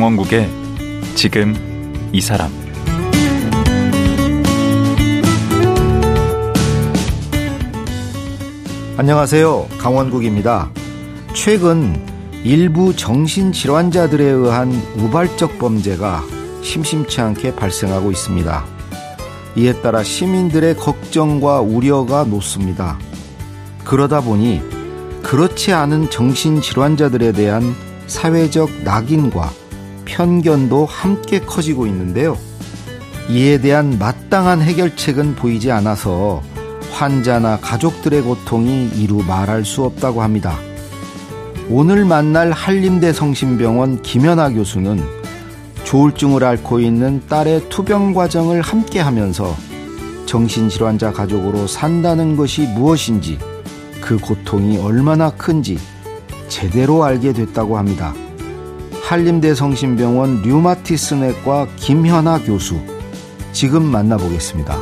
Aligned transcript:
강원국의 0.00 0.48
지금 1.14 1.54
이 2.10 2.22
사람 2.22 2.50
안녕하세요. 8.96 9.68
강원국입니다. 9.76 10.70
최근 11.34 12.02
일부 12.44 12.96
정신질환자들에 12.96 14.24
의한 14.24 14.72
우발적 14.96 15.58
범죄가 15.58 16.24
심심치 16.62 17.20
않게 17.20 17.54
발생하고 17.56 18.10
있습니다. 18.10 18.64
이에 19.56 19.82
따라 19.82 20.02
시민들의 20.02 20.78
걱정과 20.78 21.60
우려가 21.60 22.24
높습니다. 22.24 22.98
그러다 23.84 24.22
보니 24.22 24.62
그렇지 25.22 25.74
않은 25.74 26.08
정신질환자들에 26.08 27.32
대한 27.32 27.74
사회적 28.06 28.82
낙인과 28.82 29.59
편견도 30.10 30.86
함께 30.86 31.40
커지고 31.40 31.86
있는데요. 31.86 32.36
이에 33.28 33.60
대한 33.60 33.96
마땅한 33.98 34.60
해결책은 34.60 35.36
보이지 35.36 35.70
않아서 35.70 36.42
환자나 36.90 37.60
가족들의 37.60 38.22
고통이 38.22 38.90
이루 38.96 39.22
말할 39.22 39.64
수 39.64 39.84
없다고 39.84 40.22
합니다. 40.22 40.58
오늘 41.68 42.04
만날 42.04 42.50
한림대 42.50 43.12
성심병원 43.12 44.02
김연아 44.02 44.50
교수는 44.50 45.00
조울증을 45.84 46.42
앓고 46.42 46.80
있는 46.80 47.22
딸의 47.28 47.68
투병 47.68 48.12
과정을 48.12 48.60
함께 48.60 48.98
하면서 48.98 49.56
정신질환자 50.26 51.12
가족으로 51.12 51.68
산다는 51.68 52.36
것이 52.36 52.62
무엇인지 52.62 53.38
그 54.00 54.18
고통이 54.18 54.78
얼마나 54.78 55.30
큰지 55.30 55.78
제대로 56.48 57.04
알게 57.04 57.32
됐다고 57.32 57.78
합니다. 57.78 58.12
한림대 59.10 59.56
성심병원 59.56 60.42
류마티스내과 60.42 61.66
김현아 61.74 62.44
교수 62.44 62.80
지금 63.50 63.82
만나보겠습니다. 63.82 64.78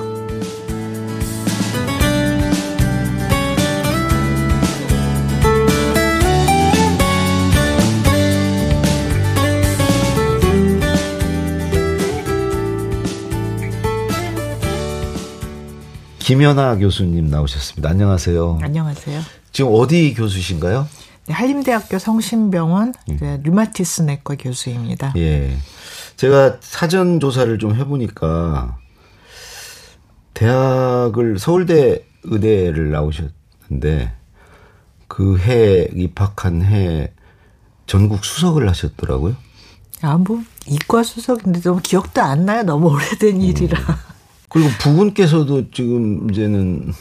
김연아 16.19 16.77
교수님 16.77 17.29
나오셨습니다. 17.29 17.89
안녕하세요. 17.89 18.59
안녕하세요. 18.61 19.23
지금 19.53 19.71
어디 19.73 20.13
교수신가요? 20.13 20.98
네, 21.29 21.35
한림대학교 21.35 21.99
성심병원 21.99 22.95
네, 23.21 23.39
류마티스 23.43 24.03
내과 24.03 24.37
교수입니다. 24.37 25.13
예. 25.17 25.57
제가 26.17 26.57
사전 26.61 27.21
조사를 27.21 27.59
좀 27.59 27.75
해보니까 27.75 28.79
대학을 30.35 31.39
서울대 31.39 32.05
의대를 32.25 32.91
나오셨는데 32.93 34.13
그 35.07 35.37
해 35.39 35.89
입학한 35.95 36.63
해 36.63 37.13
전국 37.87 38.25
수석을 38.25 38.69
하셨더라고요. 38.69 39.37
아, 40.03 40.17
뭐 40.17 40.43
이과 40.67 41.03
수석인데 41.03 41.61
너무 41.61 41.81
기억도 41.83 42.23
안 42.23 42.45
나요. 42.47 42.63
너무 42.63 42.89
오래된 42.91 43.41
일이라. 43.41 43.79
음. 43.81 43.95
그리고 44.49 44.69
부군께서도 44.81 45.71
지금 45.73 46.31
이제는 46.31 46.93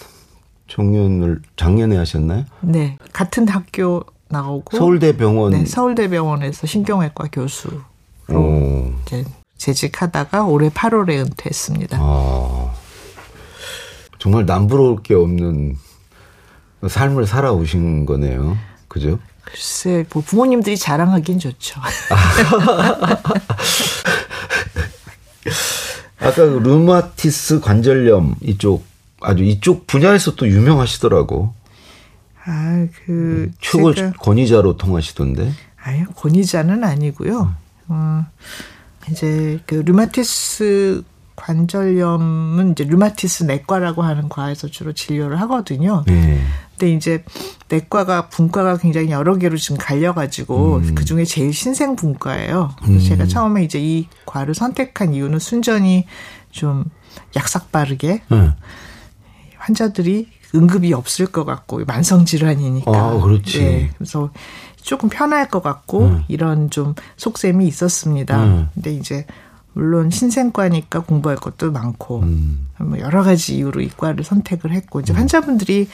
정년을 0.68 1.42
작년에 1.56 1.96
하셨나요? 1.96 2.46
네, 2.62 2.98
같은 3.14 3.48
학교 3.48 4.04
나오고 4.30 4.78
서울대병원 4.78 5.52
네, 5.54 5.66
서울대병원에서 5.66 6.68
신경외과 6.68 7.30
교수로 7.32 7.80
오. 8.30 8.94
이제 9.06 9.26
재직하다가 9.58 10.46
올해 10.46 10.70
8월에 10.70 11.20
은퇴했습니다. 11.20 11.98
아, 12.00 12.74
정말 14.20 14.46
남부러울 14.46 15.02
게 15.04 15.14
없는 15.16 15.78
삶을 16.88 17.26
살아오신 17.26 18.06
거네요. 18.06 18.58
그죠? 18.88 19.20
글쎄, 19.44 20.06
뭐 20.14 20.22
부모님들이 20.22 20.78
자랑하긴 20.78 21.40
좋죠. 21.40 21.80
아까 26.20 26.36
그 26.36 26.60
류마티스 26.64 27.62
관절염 27.62 28.36
이쪽 28.42 28.86
아주 29.22 29.44
이쪽 29.44 29.88
분야에서 29.88 30.36
또 30.36 30.48
유명하시더라고. 30.48 31.54
아, 32.48 32.88
그 33.06 33.52
최고 33.60 33.94
권위자로 34.20 34.78
통하시던데. 34.78 35.52
아유, 35.84 36.06
권위자는 36.16 36.84
아니고요. 36.84 37.54
어, 37.90 38.26
이제 39.12 39.60
그 39.66 39.76
류마티스 39.76 41.04
관절염은 41.36 42.72
이제 42.72 42.84
류마티스 42.84 43.44
내과라고 43.44 44.02
하는 44.02 44.28
과에서 44.28 44.68
주로 44.68 44.94
진료를 44.94 45.40
하거든요. 45.42 46.04
네. 46.08 46.42
근데 46.72 46.94
이제 46.94 47.24
내과가 47.70 48.30
분과가 48.30 48.78
굉장히 48.78 49.12
여러 49.12 49.38
개로 49.38 49.58
지금 49.58 49.78
갈려가지고 49.78 50.76
음. 50.78 50.96
그 50.96 51.06
중에 51.06 51.26
제일 51.26 51.54
신생 51.54 51.96
분과예요. 51.96 52.76
음. 52.88 53.00
제가 53.00 53.28
처음에 53.28 53.64
이제 53.64 53.80
이 53.80 54.08
과를 54.26 54.56
선택한 54.56 55.14
이유는 55.14 55.40
순전히 55.40 56.06
좀 56.52 56.86
약삭 57.36 57.72
빠르게 57.72 58.24
네. 58.30 58.52
환자들이 59.58 60.28
응급이 60.56 60.94
없을 60.94 61.28
것 61.28 61.46
같고 61.46 61.84
만성 61.86 62.26
질환이니까. 62.26 62.92
아, 62.92 63.20
그렇지. 63.20 63.60
네. 63.60 63.92
그래서 63.98 64.30
조금 64.82 65.10
편할 65.10 65.50
것 65.50 65.62
같고 65.62 66.06
음. 66.06 66.24
이런 66.28 66.70
좀 66.70 66.96
속셈이 67.18 67.68
있었습니다. 67.68 68.44
음. 68.44 68.70
근데 68.74 68.94
이제 68.94 69.26
물론 69.74 70.10
신생과니까 70.10 71.02
공부할 71.02 71.38
것도 71.38 71.72
많고 71.72 72.22
음. 72.22 72.68
뭐 72.80 72.98
여러 73.00 73.22
가지 73.22 73.58
이유로 73.58 73.82
이과를 73.82 74.24
선택을 74.24 74.72
했고 74.72 75.02
이제 75.02 75.14
음. 75.14 75.18
환자분들이 75.18 75.88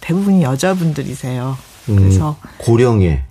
대부분이 0.00 0.42
여자분들이세요. 0.42 1.56
음. 1.90 1.96
그래서 1.96 2.36
고령에 2.58 3.24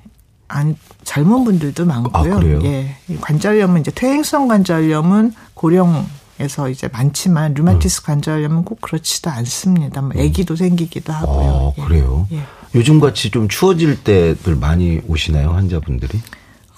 아니 0.48 0.76
젊은 1.04 1.44
분들도 1.44 1.86
많고요. 1.86 2.36
아, 2.36 2.64
예. 2.64 2.96
관절염은 3.22 3.82
이제 3.82 3.92
퇴행성 3.92 4.48
관절염은 4.48 5.34
고령 5.54 6.06
에서 6.40 6.70
이제 6.70 6.88
많지만 6.88 7.54
류마티스 7.54 8.02
음. 8.02 8.06
관절염은 8.06 8.64
꼭 8.64 8.80
그렇지도 8.80 9.30
않습니다. 9.30 10.02
뭐 10.02 10.12
음. 10.16 10.22
아기도 10.22 10.56
생기기도 10.56 11.12
하고요. 11.12 11.74
아, 11.78 11.86
그래요. 11.86 12.28
예. 12.32 12.42
요즘 12.76 13.00
같이 13.00 13.30
좀 13.30 13.50
추워질 13.50 14.04
때들 14.04 14.56
많이 14.56 15.02
오시나요, 15.08 15.52
환자분들이? 15.52 16.20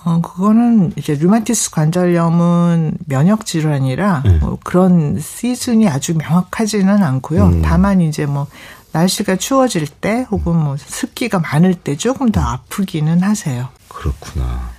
어, 0.03 0.19
그거는 0.19 0.93
이제 0.95 1.13
류마티스 1.13 1.69
관절염은 1.71 2.97
면역 3.05 3.45
질환이라 3.45 4.23
네. 4.25 4.37
뭐 4.39 4.57
그런 4.63 5.19
시즌이 5.19 5.87
아주 5.87 6.17
명확하지는 6.17 7.03
않고요. 7.03 7.45
음. 7.45 7.61
다만 7.61 8.01
이제 8.01 8.25
뭐 8.25 8.47
날씨가 8.93 9.35
추워질 9.35 9.87
때 9.87 10.25
혹은 10.31 10.55
뭐 10.55 10.75
습기가 10.77 11.39
많을 11.39 11.75
때 11.75 11.95
조금 11.95 12.31
더 12.31 12.41
아프기는 12.41 13.21
하세요. 13.21 13.69
그렇구나. 13.89 14.71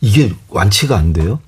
이게 0.00 0.34
완치가 0.48 0.96
안 0.96 1.12
돼요? 1.12 1.38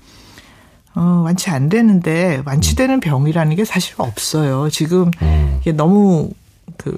어, 0.99 1.23
완치 1.25 1.51
안 1.51 1.69
되는데 1.69 2.43
완치되는 2.45 2.97
음. 2.97 3.01
병이라는 3.01 3.57
게 3.57 3.65
사실 3.65 3.95
없어요. 3.99 4.69
지금 4.71 5.11
음. 5.23 5.59
이게 5.61 5.73
너무 5.73 6.31
그 6.77 6.93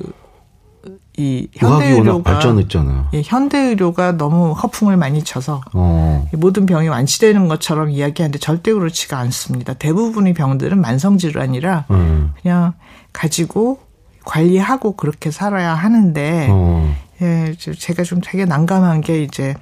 이 1.21 1.49
현대 1.55 1.91
의료가 1.91 2.23
발전했잖아요. 2.23 3.09
예, 3.13 3.23
현대 3.23 3.59
의료가 3.59 4.13
너무 4.13 4.53
허풍을 4.53 4.97
많이 4.97 5.23
쳐서 5.23 5.61
어. 5.75 6.27
모든 6.33 6.65
병이 6.65 6.89
완치되는 6.89 7.47
것처럼 7.47 7.91
이야기하는데 7.91 8.39
절대 8.39 8.73
그렇지가 8.73 9.19
않습니다. 9.19 9.75
대부분의 9.75 10.33
병들은 10.33 10.81
만성 10.81 11.19
질환이라 11.19 11.85
음. 11.91 12.33
그냥 12.41 12.73
가지고 13.13 13.81
관리하고 14.25 14.93
그렇게 14.93 15.31
살아야 15.31 15.75
하는데 15.75 16.47
어. 16.51 16.95
예, 17.21 17.55
제가 17.59 18.03
좀 18.05 18.21
되게 18.25 18.47
난감한 18.47 19.03
게 19.03 19.23
이제 19.23 19.55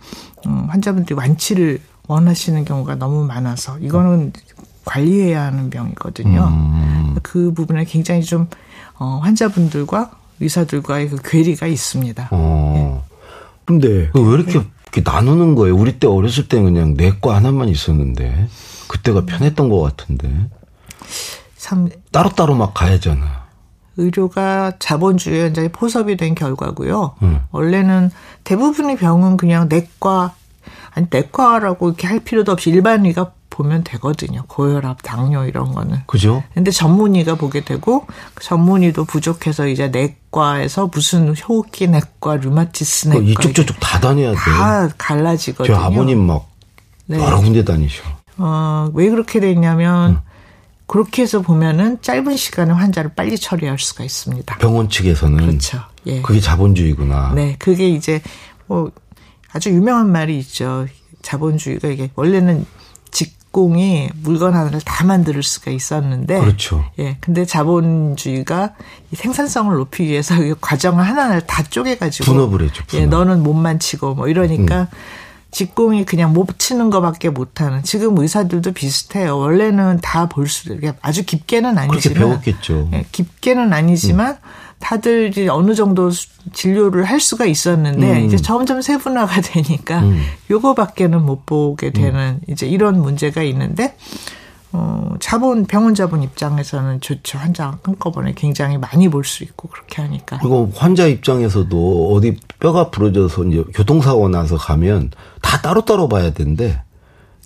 음, 0.47 0.67
환자분들이 0.69 1.17
완치를 1.19 1.81
원하시는 2.09 2.65
경우가 2.65 2.97
너무 2.97 3.25
많아서 3.25 3.79
이거는 3.79 4.33
관리해야 4.85 5.45
하는 5.45 5.71
병이거든요. 5.71 6.49
음. 6.49 7.17
그 7.23 7.53
부분에 7.53 7.85
굉장히 7.85 8.23
좀 8.23 8.49
어, 8.99 9.21
환자분들과 9.23 10.11
의사들과의 10.41 11.11
그 11.11 11.19
괴리가 11.23 11.67
있습니다. 11.67 12.29
어. 12.33 13.05
예. 13.05 13.15
근데 13.67 14.11
왜 14.15 14.23
이렇게, 14.33 14.59
네. 14.59 14.67
이렇게 14.85 15.03
나누는 15.09 15.55
거예요? 15.55 15.77
우리 15.77 15.99
때 15.99 16.07
어렸을 16.07 16.49
때 16.49 16.61
그냥 16.61 16.95
내과 16.97 17.37
하나만 17.37 17.69
있었는데 17.69 18.49
그때가 18.89 19.27
편했던 19.27 19.69
것 19.69 19.81
같은데. 19.81 20.49
참 21.57 21.91
따로따로 22.11 22.55
막 22.55 22.73
가야잖아. 22.73 23.47
의료가 23.99 24.75
자본주의 24.79 25.43
현장에 25.43 25.69
포섭이 25.69 26.17
된 26.17 26.35
결과고요. 26.35 27.17
음. 27.23 27.41
원래는 27.51 28.11
대부분의 28.45 28.97
병은 28.97 29.37
그냥 29.37 29.69
내과 29.69 30.35
아니 30.95 31.07
내과라고 31.11 31.89
이렇게 31.89 32.07
할 32.07 32.21
필요도 32.21 32.53
없이 32.53 32.71
일반 32.71 33.05
의가 33.07 33.33
보면 33.51 33.83
되거든요. 33.85 34.45
고혈압, 34.47 35.03
당뇨 35.03 35.45
이런 35.45 35.73
거는. 35.73 36.03
그죠? 36.07 36.45
근데 36.55 36.71
전문의가 36.71 37.35
보게 37.35 37.65
되고 37.65 38.07
전문의도 38.41 39.05
부족해서 39.05 39.67
이제 39.67 39.89
내과에서 39.89 40.91
무슨 40.93 41.35
호흡기 41.35 41.89
내과, 41.89 42.37
류마티스 42.37 43.09
내과 43.09 43.21
이쪽 43.23 43.55
저쪽 43.55 43.81
다 43.81 43.99
다녀야 43.99 44.31
돼. 44.31 44.37
다 44.37 44.89
갈라지거든요. 44.97 45.75
저 45.75 45.81
아버님 45.83 46.25
막 46.25 46.49
네. 47.07 47.19
여러 47.19 47.41
군데 47.41 47.65
다니셔. 47.65 48.03
어, 48.37 48.91
왜 48.95 49.09
그렇게 49.11 49.41
됐냐면 49.41 50.11
응. 50.11 50.21
그렇게 50.87 51.23
해서 51.23 51.43
보면은 51.43 52.01
짧은 52.01 52.37
시간에 52.37 52.73
환자를 52.73 53.13
빨리 53.15 53.37
처리할 53.37 53.79
수가 53.79 54.05
있습니다. 54.05 54.57
병원 54.59 54.89
측에서는 54.89 55.37
그렇죠. 55.37 55.81
예. 56.07 56.23
그게 56.23 56.41
자본주의구나. 56.41 57.33
네, 57.35 57.57
그게 57.59 57.89
이제 57.89 58.23
뭐 58.67 58.91
아주 59.53 59.71
유명한 59.71 60.11
말이 60.11 60.39
있죠. 60.39 60.87
자본주의가 61.23 61.89
이게 61.89 62.11
원래는 62.15 62.67
직공이 63.11 64.11
물건 64.23 64.55
하나를 64.55 64.81
다 64.83 65.05
만들 65.05 65.43
수가 65.43 65.71
있었는데 65.71 66.41
그렇죠. 66.41 66.85
예. 66.99 67.17
근데 67.21 67.45
자본주의가 67.45 68.75
이 69.11 69.17
생산성을 69.17 69.75
높이기 69.75 70.11
위해서 70.11 70.35
이 70.43 70.55
과정을 70.61 71.05
하나하나 71.05 71.41
다 71.41 71.63
쪼개 71.63 71.97
가지고 71.97 72.33
분업을 72.33 72.63
해줘. 72.63 72.83
분업. 72.87 73.03
예, 73.03 73.07
너는 73.07 73.43
몸만 73.43 73.79
치고 73.79 74.15
뭐 74.15 74.29
이러니까 74.29 74.83
음. 74.83 74.87
직공이 75.51 76.05
그냥 76.05 76.33
못 76.33 76.59
치는 76.59 76.91
것밖에 76.91 77.31
못하는 77.31 77.83
지금 77.83 78.19
의사들도 78.19 78.73
비슷해요. 78.73 79.39
원래는 79.39 80.01
다 80.03 80.27
볼 80.27 80.47
수, 80.47 80.77
아주 81.01 81.25
깊게는 81.25 81.79
아니지만 81.79 81.89
그렇게 82.01 82.15
배웠겠죠. 82.15 82.91
예, 82.93 83.07
깊게는 83.13 83.73
아니지만 83.73 84.33
음. 84.33 84.37
다들 84.79 85.31
이제 85.31 85.49
어느 85.49 85.75
정도 85.75 86.11
진료를 86.53 87.05
할 87.05 87.19
수가 87.19 87.47
있었는데 87.47 88.21
음. 88.21 88.27
이제 88.27 88.37
점점 88.37 88.81
세분화가 88.83 89.41
되니까 89.41 90.01
음. 90.01 90.23
요거밖에는 90.51 91.23
못 91.25 91.47
보게 91.47 91.91
되는 91.91 92.39
음. 92.39 92.41
이제 92.49 92.67
이런 92.67 93.01
문제가 93.01 93.43
있는데 93.43 93.97
어, 94.73 95.15
자본, 95.21 95.65
병원 95.67 95.95
자본 95.95 96.23
입장에서는 96.23 97.01
좋죠. 97.01 97.39
환자 97.39 97.79
한꺼번에 97.83 98.35
굉장히 98.37 98.77
많이 98.77 99.09
볼 99.09 99.25
수 99.25 99.43
있고, 99.45 99.69
그렇게 99.69 100.03
하니까. 100.03 100.39
그리고 100.39 100.71
환자 100.75 101.07
입장에서도 101.07 102.13
어디 102.15 102.37
뼈가 102.61 102.91
부러져서 102.91 103.45
이제 103.45 103.65
교통사고 103.75 104.29
나서 104.29 104.57
가면 104.57 105.11
다 105.41 105.61
따로따로 105.63 106.09
봐야 106.09 106.33
되는데, 106.33 106.83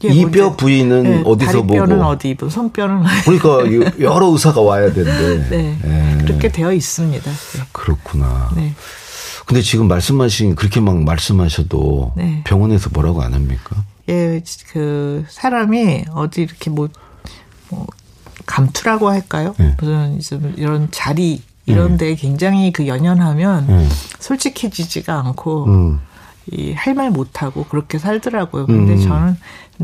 이뼈 0.05 0.57
부위는 0.57 1.03
네, 1.05 1.23
어디서 1.25 1.63
보고 1.63 1.75
뼈는 1.75 2.03
어디 2.03 2.31
입은 2.31 2.51
손뼈는 2.51 3.05
그러니까 3.25 3.93
여러 4.03 4.27
의사가 4.33 4.61
와야 4.61 4.93
되는데 4.93 5.49
네, 5.49 5.79
네. 5.81 6.19
그렇게 6.25 6.49
되어 6.51 6.73
있습니다. 6.73 7.31
네. 7.31 7.61
그렇구나. 7.71 8.51
네. 8.57 8.75
근데 9.47 9.61
지금 9.63 9.87
말씀하신 9.87 10.57
그렇게 10.57 10.81
막 10.81 11.01
말씀하셔도 11.05 12.15
네. 12.17 12.43
병원에서 12.45 12.91
뭐라고 12.93 13.23
안 13.23 13.35
합니까? 13.35 13.77
예, 14.09 14.43
그 14.73 15.25
사람이 15.29 16.07
어디 16.13 16.43
이렇게 16.43 16.71
뭐, 16.71 16.89
뭐 17.73 17.87
감투라고 18.47 19.09
할까요? 19.09 19.55
네. 19.59 19.75
무슨 19.81 20.57
이런 20.57 20.89
자리 20.91 21.43
이런 21.67 21.97
데 21.97 22.15
굉장히 22.15 22.73
그 22.73 22.87
연연하면 22.87 23.89
솔직해지지가 24.19 25.19
않고 25.21 25.65
음. 25.67 26.01
이할 26.51 26.95
말 26.95 27.11
못하고 27.11 27.65
그렇게 27.65 27.99
살더라고요. 27.99 28.67
근데 28.67 28.95
음. 28.95 29.01
저는 29.01 29.37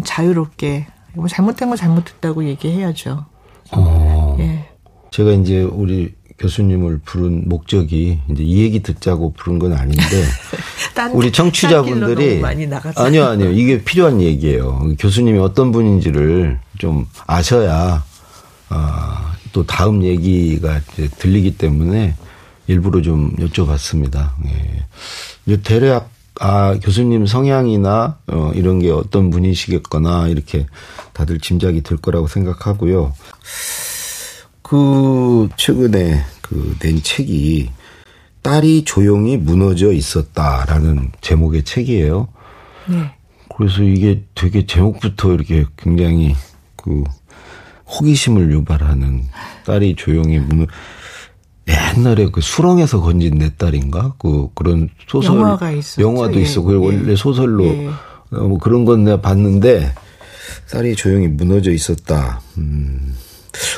자유롭게 0.05 0.87
뭐 1.15 1.29
잘못된 1.29 1.71
거 1.71 1.77
잘못했다고 1.77 2.45
얘기해야죠. 2.45 3.25
어. 3.73 4.37
예. 4.41 4.69
제가 5.11 5.33
이제 5.33 5.63
우리 5.63 6.15
교수님을 6.39 7.01
부른 7.05 7.49
목적이 7.49 8.21
이제 8.31 8.43
이 8.43 8.63
얘기 8.63 8.81
듣자고 8.81 9.33
부른 9.37 9.59
건 9.59 9.73
아닌데 9.73 10.25
우리 11.13 11.33
청취자분들이 11.33 12.43
아니요 12.97 13.25
아니요 13.27 13.51
이게 13.51 13.83
필요한 13.85 14.21
얘기예요. 14.21 14.91
교수님이 14.99 15.39
어떤 15.39 15.73
분인지를 15.73 16.61
좀 16.79 17.07
아셔야 17.27 18.05
아, 18.69 19.35
또 19.53 19.65
다음 19.67 20.03
얘기가 20.03 20.81
이제 20.93 21.09
들리기 21.19 21.57
때문에 21.57 22.15
일부러 22.67 23.03
좀 23.03 23.35
여쭤봤습니다. 23.37 24.31
예. 24.47 25.57
대략 25.63 26.11
아, 26.41 26.79
교수님 26.81 27.27
성향이나, 27.27 28.19
어, 28.29 28.53
이런 28.55 28.79
게 28.79 28.93
어떤 28.93 29.31
분이시겠거나, 29.31 30.29
이렇게 30.29 30.67
다들 31.13 31.41
짐작이 31.41 31.83
들 31.83 31.97
거라고 31.97 32.29
생각하고요. 32.29 33.13
그, 34.69 35.49
최근에 35.57 36.21
그 36.43 36.77
낸 36.81 37.03
책이 37.03 37.71
딸이 38.43 38.85
조용히 38.85 39.37
무너져 39.37 39.93
있었다라는 39.93 41.13
제목의 41.21 41.65
책이에요. 41.65 42.29
네. 42.89 43.11
그래서 43.57 43.83
이게 43.83 44.25
되게 44.35 44.65
제목부터 44.65 45.35
이렇게 45.35 45.67
굉장히 45.77 46.35
그 46.77 47.05
호기심을 47.87 48.53
유발하는 48.53 49.25
딸이 49.67 49.97
조용히 49.97 50.39
무너 50.39 50.67
옛날에 51.69 52.31
그 52.31 52.41
수렁에서 52.41 53.01
건진 53.01 53.39
내 53.39 53.55
딸인가 53.55 54.15
그 54.19 54.49
그런 54.55 54.89
소설 55.07 55.37
영화가 55.37 55.73
있었죠. 55.73 56.03
영화도 56.03 56.37
예. 56.39 56.43
있어. 56.43 56.63
그 56.63 56.73
예. 56.73 56.77
원래 56.77 57.17
소설로 57.17 57.67
예. 57.67 57.89
어, 58.31 58.45
뭐 58.45 58.59
그런 58.59 58.85
건 58.85 59.05
내가 59.05 59.21
봤는데 59.21 59.93
딸이 60.71 60.97
조용히 60.97 61.29
무너져 61.29 61.71
있었다. 61.73 62.41
음. 62.57 63.15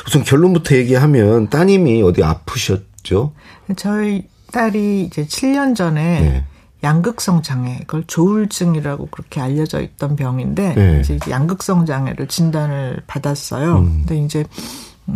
우선 0.07 0.23
결론부터 0.23 0.75
얘기하면 0.75 1.49
따님이 1.49 2.01
어디 2.03 2.23
아프셨죠? 2.23 3.33
저희 3.75 4.27
딸이 4.51 5.03
이제 5.03 5.25
7년 5.25 5.75
전에 5.75 6.21
네. 6.21 6.45
양극성 6.83 7.43
장애, 7.43 7.79
그걸 7.81 8.03
조울증이라고 8.07 9.07
그렇게 9.11 9.39
알려져 9.39 9.81
있던 9.81 10.15
병인데 10.15 10.73
네. 10.73 10.99
이제 11.01 11.19
양극성 11.29 11.85
장애를 11.85 12.27
진단을 12.27 13.03
받았어요. 13.07 13.77
음. 13.77 14.03
근데 14.05 14.17
이제 14.17 14.45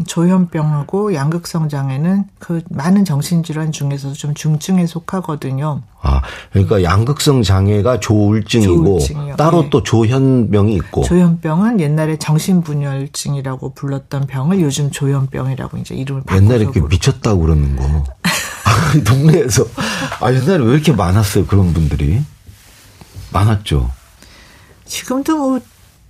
조현병하고 0.06 1.14
양극성 1.14 1.70
장애는 1.70 2.26
그 2.40 2.62
많은 2.70 3.06
정신질환 3.06 3.72
중에서도 3.72 4.14
좀 4.14 4.34
중증에 4.34 4.86
속하거든요. 4.86 5.82
아, 6.02 6.22
그러니까 6.52 6.84
양극성 6.84 7.44
장애가 7.44 8.00
조울증이고 8.00 8.84
조울증이요. 8.84 9.36
따로 9.38 9.64
네. 9.64 9.70
또 9.70 9.82
조현병이 9.84 10.74
있고. 10.76 11.04
조현병은 11.04 11.80
옛날에 11.80 12.18
정신분열증이라고 12.18 13.74
불렀던 13.74 14.28
병을 14.28 14.62
요즘 14.62 14.92
조현병이라고 14.92 15.78
이제 15.78 15.96
이름을 15.96 16.24
바꿔서 16.24 16.44
옛날에 16.44 16.62
이렇게 16.62 16.82
미쳤다고 16.82 17.42
그러는 17.42 17.76
거. 17.76 18.04
동네에서 19.06 19.66
아 20.22 20.34
옛날에 20.34 20.64
왜 20.64 20.74
이렇게 20.74 20.92
많았어요 20.92 21.46
그런 21.46 21.74
분들이 21.74 22.22
많았죠. 23.32 23.92
지금도 24.86 25.38
뭐 25.38 25.60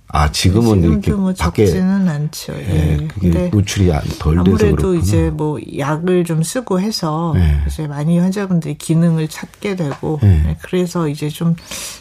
아 0.08 0.30
지금은 0.30 0.82
이렇게 0.84 1.12
뭐 1.12 1.34
밖에 1.34 1.66
적지는 1.66 2.08
않죠. 2.08 2.54
예, 2.54 2.98
예. 3.00 3.08
그게 3.08 3.48
노출이 3.48 3.86
덜 4.18 4.34
돼서 4.36 4.40
아무래도 4.40 4.76
그렇구나. 4.76 5.00
이제 5.00 5.30
뭐 5.30 5.58
약을 5.78 6.24
좀 6.24 6.42
쓰고 6.42 6.80
해서 6.80 7.34
예. 7.36 7.62
이제 7.66 7.86
많이 7.86 8.18
환자분들이 8.18 8.78
기능을 8.78 9.28
찾게 9.28 9.76
되고 9.76 10.20
예. 10.22 10.26
네, 10.26 10.58
그래서 10.62 11.08
이제 11.08 11.28
좀 11.28 11.56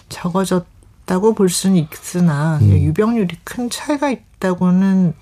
적어졌다고 0.09 1.33
볼 1.33 1.49
수는 1.49 1.77
있으나 1.91 2.59
음. 2.61 2.69
유병률이 2.69 3.37
큰 3.43 3.69
차이가 3.69 4.11
있다고는 4.11 5.13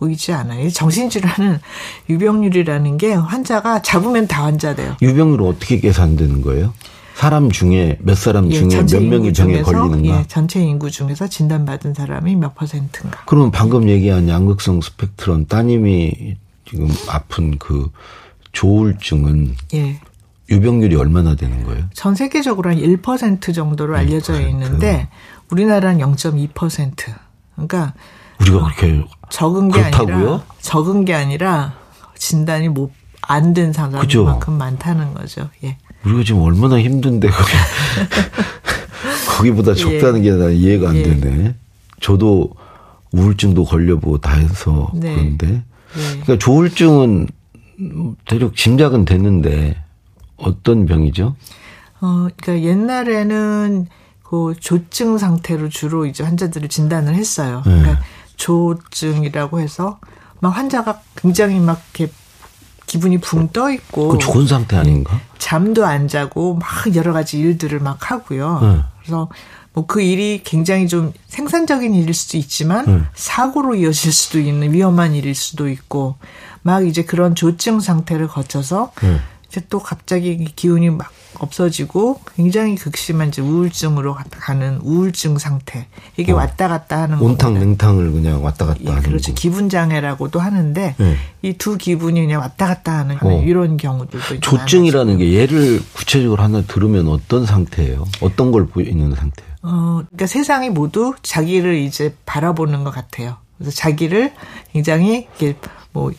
보이지 0.00 0.32
않아요. 0.32 0.70
정신질환은 0.70 1.60
유병률이라는 2.08 2.96
게 2.96 3.12
환자가 3.12 3.82
잡으면 3.82 4.26
다 4.26 4.44
환자돼요. 4.44 4.96
유병률은 5.02 5.46
어떻게 5.46 5.78
계산되는 5.78 6.40
거예요? 6.40 6.72
사람 7.20 7.50
중에 7.50 7.98
몇 8.00 8.16
사람 8.16 8.50
예, 8.50 8.54
중에 8.66 8.68
예, 8.72 8.82
몇 8.82 9.02
명이 9.02 9.32
병에 9.34 9.60
걸리는가? 9.60 10.20
예, 10.20 10.24
전체 10.26 10.58
인구 10.62 10.90
중에서 10.90 11.28
진단받은 11.28 11.92
사람이 11.92 12.34
몇 12.36 12.54
퍼센트인가? 12.54 13.24
그러면 13.26 13.50
방금 13.50 13.90
얘기한 13.90 14.26
양극성 14.26 14.80
스펙트럼 14.80 15.44
따님이 15.44 16.36
지금 16.64 16.88
아픈 17.10 17.58
그 17.58 17.90
조울증은 18.52 19.54
예. 19.74 20.00
유병률이 20.48 20.96
얼마나 20.96 21.34
되는 21.36 21.62
거예요? 21.64 21.84
전 21.92 22.14
세계적으로 22.14 22.70
한 22.70 22.78
1% 22.78 23.54
정도로 23.54 23.96
1%. 23.96 23.98
알려져 23.98 24.40
있는데 24.40 25.10
우리나라는 25.50 26.00
0.2%. 26.00 26.94
그러니까 27.54 27.92
우리가 28.40 28.64
그렇게 28.64 29.04
적은 29.28 29.68
게 29.68 29.78
그렇다고요? 29.78 30.14
아니라 30.16 30.44
적은 30.62 31.04
게 31.04 31.12
아니라 31.12 31.74
진단이 32.16 32.70
못 32.70 32.92
안 33.28 33.52
된 33.54 33.72
사람만큼 33.72 34.54
많다는 34.54 35.14
거죠. 35.14 35.50
예. 35.62 35.76
우리가 36.04 36.24
지금 36.24 36.42
얼마나 36.42 36.80
힘든데 36.80 37.28
거기 37.28 37.52
거기보다 39.36 39.74
적다는 39.74 40.24
예. 40.24 40.30
게난 40.30 40.52
이해가 40.52 40.90
안 40.90 40.96
예. 40.96 41.02
되네. 41.02 41.54
저도 42.00 42.50
우울증도 43.12 43.64
걸려보고 43.64 44.18
다 44.18 44.34
해서 44.34 44.90
네. 44.94 45.14
그런데 45.14 45.46
네. 45.46 45.62
그러니까 46.22 46.38
조울증은 46.38 47.28
대략 48.26 48.54
짐작은 48.54 49.04
됐는데 49.04 49.82
어떤 50.36 50.86
병이죠? 50.86 51.36
어, 52.00 52.28
그러니까 52.36 52.68
옛날에는 52.68 53.86
그 54.22 54.54
조증 54.58 55.18
상태로 55.18 55.68
주로 55.70 56.06
이제 56.06 56.22
환자들을 56.22 56.68
진단을 56.68 57.14
했어요. 57.14 57.62
네. 57.66 57.80
그러니까 57.80 58.02
조증이라고 58.36 59.60
해서 59.60 59.98
막 60.40 60.50
환자가 60.50 61.00
굉장히 61.16 61.58
막 61.58 61.82
이렇게 61.94 62.12
기분이 62.90 63.18
붕 63.18 63.48
떠 63.52 63.70
있고 63.70 64.08
그 64.08 64.18
좋은 64.18 64.48
상태 64.48 64.76
아닌가? 64.76 65.20
잠도 65.38 65.86
안 65.86 66.08
자고 66.08 66.56
막 66.56 66.68
여러 66.96 67.12
가지 67.12 67.38
일들을 67.38 67.78
막 67.78 68.10
하고요. 68.10 68.58
네. 68.60 68.80
그래서 68.98 69.28
뭐 69.72 69.86
그 69.86 70.00
일이 70.02 70.42
굉장히 70.44 70.88
좀 70.88 71.12
생산적인 71.28 71.94
일일 71.94 72.12
수도 72.12 72.36
있지만 72.36 72.84
네. 72.86 73.00
사고로 73.14 73.76
이어질 73.76 74.12
수도 74.12 74.40
있는 74.40 74.72
위험한 74.72 75.14
일일 75.14 75.36
수도 75.36 75.68
있고 75.68 76.16
막 76.62 76.84
이제 76.84 77.04
그런 77.04 77.36
조증 77.36 77.78
상태를 77.78 78.26
거쳐서 78.26 78.90
네. 79.02 79.20
이제 79.50 79.60
또 79.68 79.80
갑자기 79.80 80.36
기운이 80.44 80.90
막 80.90 81.12
없어지고 81.40 82.20
굉장히 82.36 82.76
극심한 82.76 83.28
이제 83.28 83.42
우울증으로 83.42 84.16
가는 84.30 84.78
우울증 84.82 85.38
상태. 85.38 85.86
이게 86.16 86.32
어. 86.32 86.36
왔다 86.36 86.68
갔다 86.68 87.02
하는 87.02 87.18
온탕 87.18 87.54
냉탕을 87.54 88.12
그냥 88.12 88.44
왔다 88.44 88.66
갔다 88.66 88.80
예, 88.84 88.88
하는 88.88 89.02
그렇죠. 89.02 89.32
거. 89.32 89.34
기분 89.34 89.68
장애라고도 89.68 90.38
하는데 90.38 90.94
네. 90.96 91.16
이두 91.42 91.78
기분이 91.78 92.20
그냥 92.20 92.40
왔다 92.40 92.66
갔다 92.68 92.98
하는 92.98 93.16
어. 93.22 93.42
이런 93.42 93.76
경우들도 93.76 94.40
조증이라는 94.40 95.18
게 95.18 95.32
예를 95.32 95.82
구체적으로 95.94 96.42
하나 96.42 96.62
들으면 96.62 97.08
어떤 97.08 97.44
상태예요? 97.44 98.04
어떤 98.20 98.52
걸 98.52 98.66
보이는 98.66 99.14
상태예요? 99.14 99.50
어, 99.62 100.02
그러니까 100.06 100.26
세상이 100.26 100.70
모두 100.70 101.14
자기를 101.22 101.74
이제 101.76 102.14
바라보는 102.24 102.84
것 102.84 102.90
같아요. 102.92 103.36
그래서 103.58 103.72
자기를 103.76 104.32
굉장히 104.72 105.26
이렇게 105.38 105.58
뭐 105.92 106.12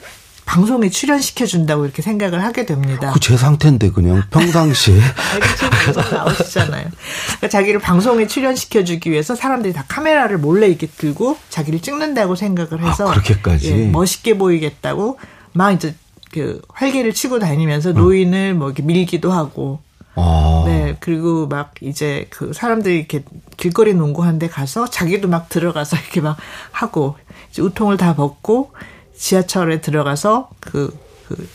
방송에 0.52 0.90
출연시켜 0.90 1.46
준다고 1.46 1.86
이렇게 1.86 2.02
생각을 2.02 2.44
하게 2.44 2.66
됩니다. 2.66 3.14
그 3.14 3.22
제 3.22 3.38
상태인데 3.38 3.92
그냥 3.92 4.22
평상시에 4.32 5.00
나오시잖아요. 6.12 6.88
그러니까 7.28 7.48
자기를 7.48 7.80
방송에 7.80 8.28
출연시켜 8.28 8.84
주기 8.84 9.12
위해서 9.12 9.34
사람들이 9.34 9.72
다 9.72 9.86
카메라를 9.88 10.38
몰래 10.40 10.68
이렇게 10.68 10.88
들고 10.88 11.38
자기를 11.50 11.82
찍는다고 11.82 12.36
생각을 12.36 12.84
해서 12.84 13.08
아, 13.08 13.12
그렇게까지 13.12 13.72
예, 13.72 13.88
멋있게 13.88 14.38
보이겠다고 14.38 15.20
막 15.54 15.72
이제 15.72 15.96
그 16.34 16.62
활개를 16.74 17.14
치고 17.14 17.40
다니면서 17.40 17.94
노인을 17.94 18.54
뭐 18.56 18.68
이렇게 18.68 18.84
밀기도 18.84 19.32
하고 19.32 19.80
아. 20.16 20.64
네, 20.66 20.98
그리고 21.00 21.48
막 21.48 21.74
이제 21.80 22.28
그 22.30 22.52
사람들이 22.52 22.98
이렇게 22.98 23.24
길거리 23.56 23.94
농구하는데 23.94 24.50
가서 24.50 24.90
자기도 24.90 25.30
막 25.30 25.48
들어가서 25.48 25.96
이렇게 26.04 26.20
막 26.20 26.36
하고 26.72 27.16
이제 27.52 27.62
우통을 27.62 27.96
다 27.96 28.16
벗고 28.16 28.74
지하철에 29.22 29.82
들어가서 29.82 30.50
그, 30.60 30.98
그, 31.28 31.48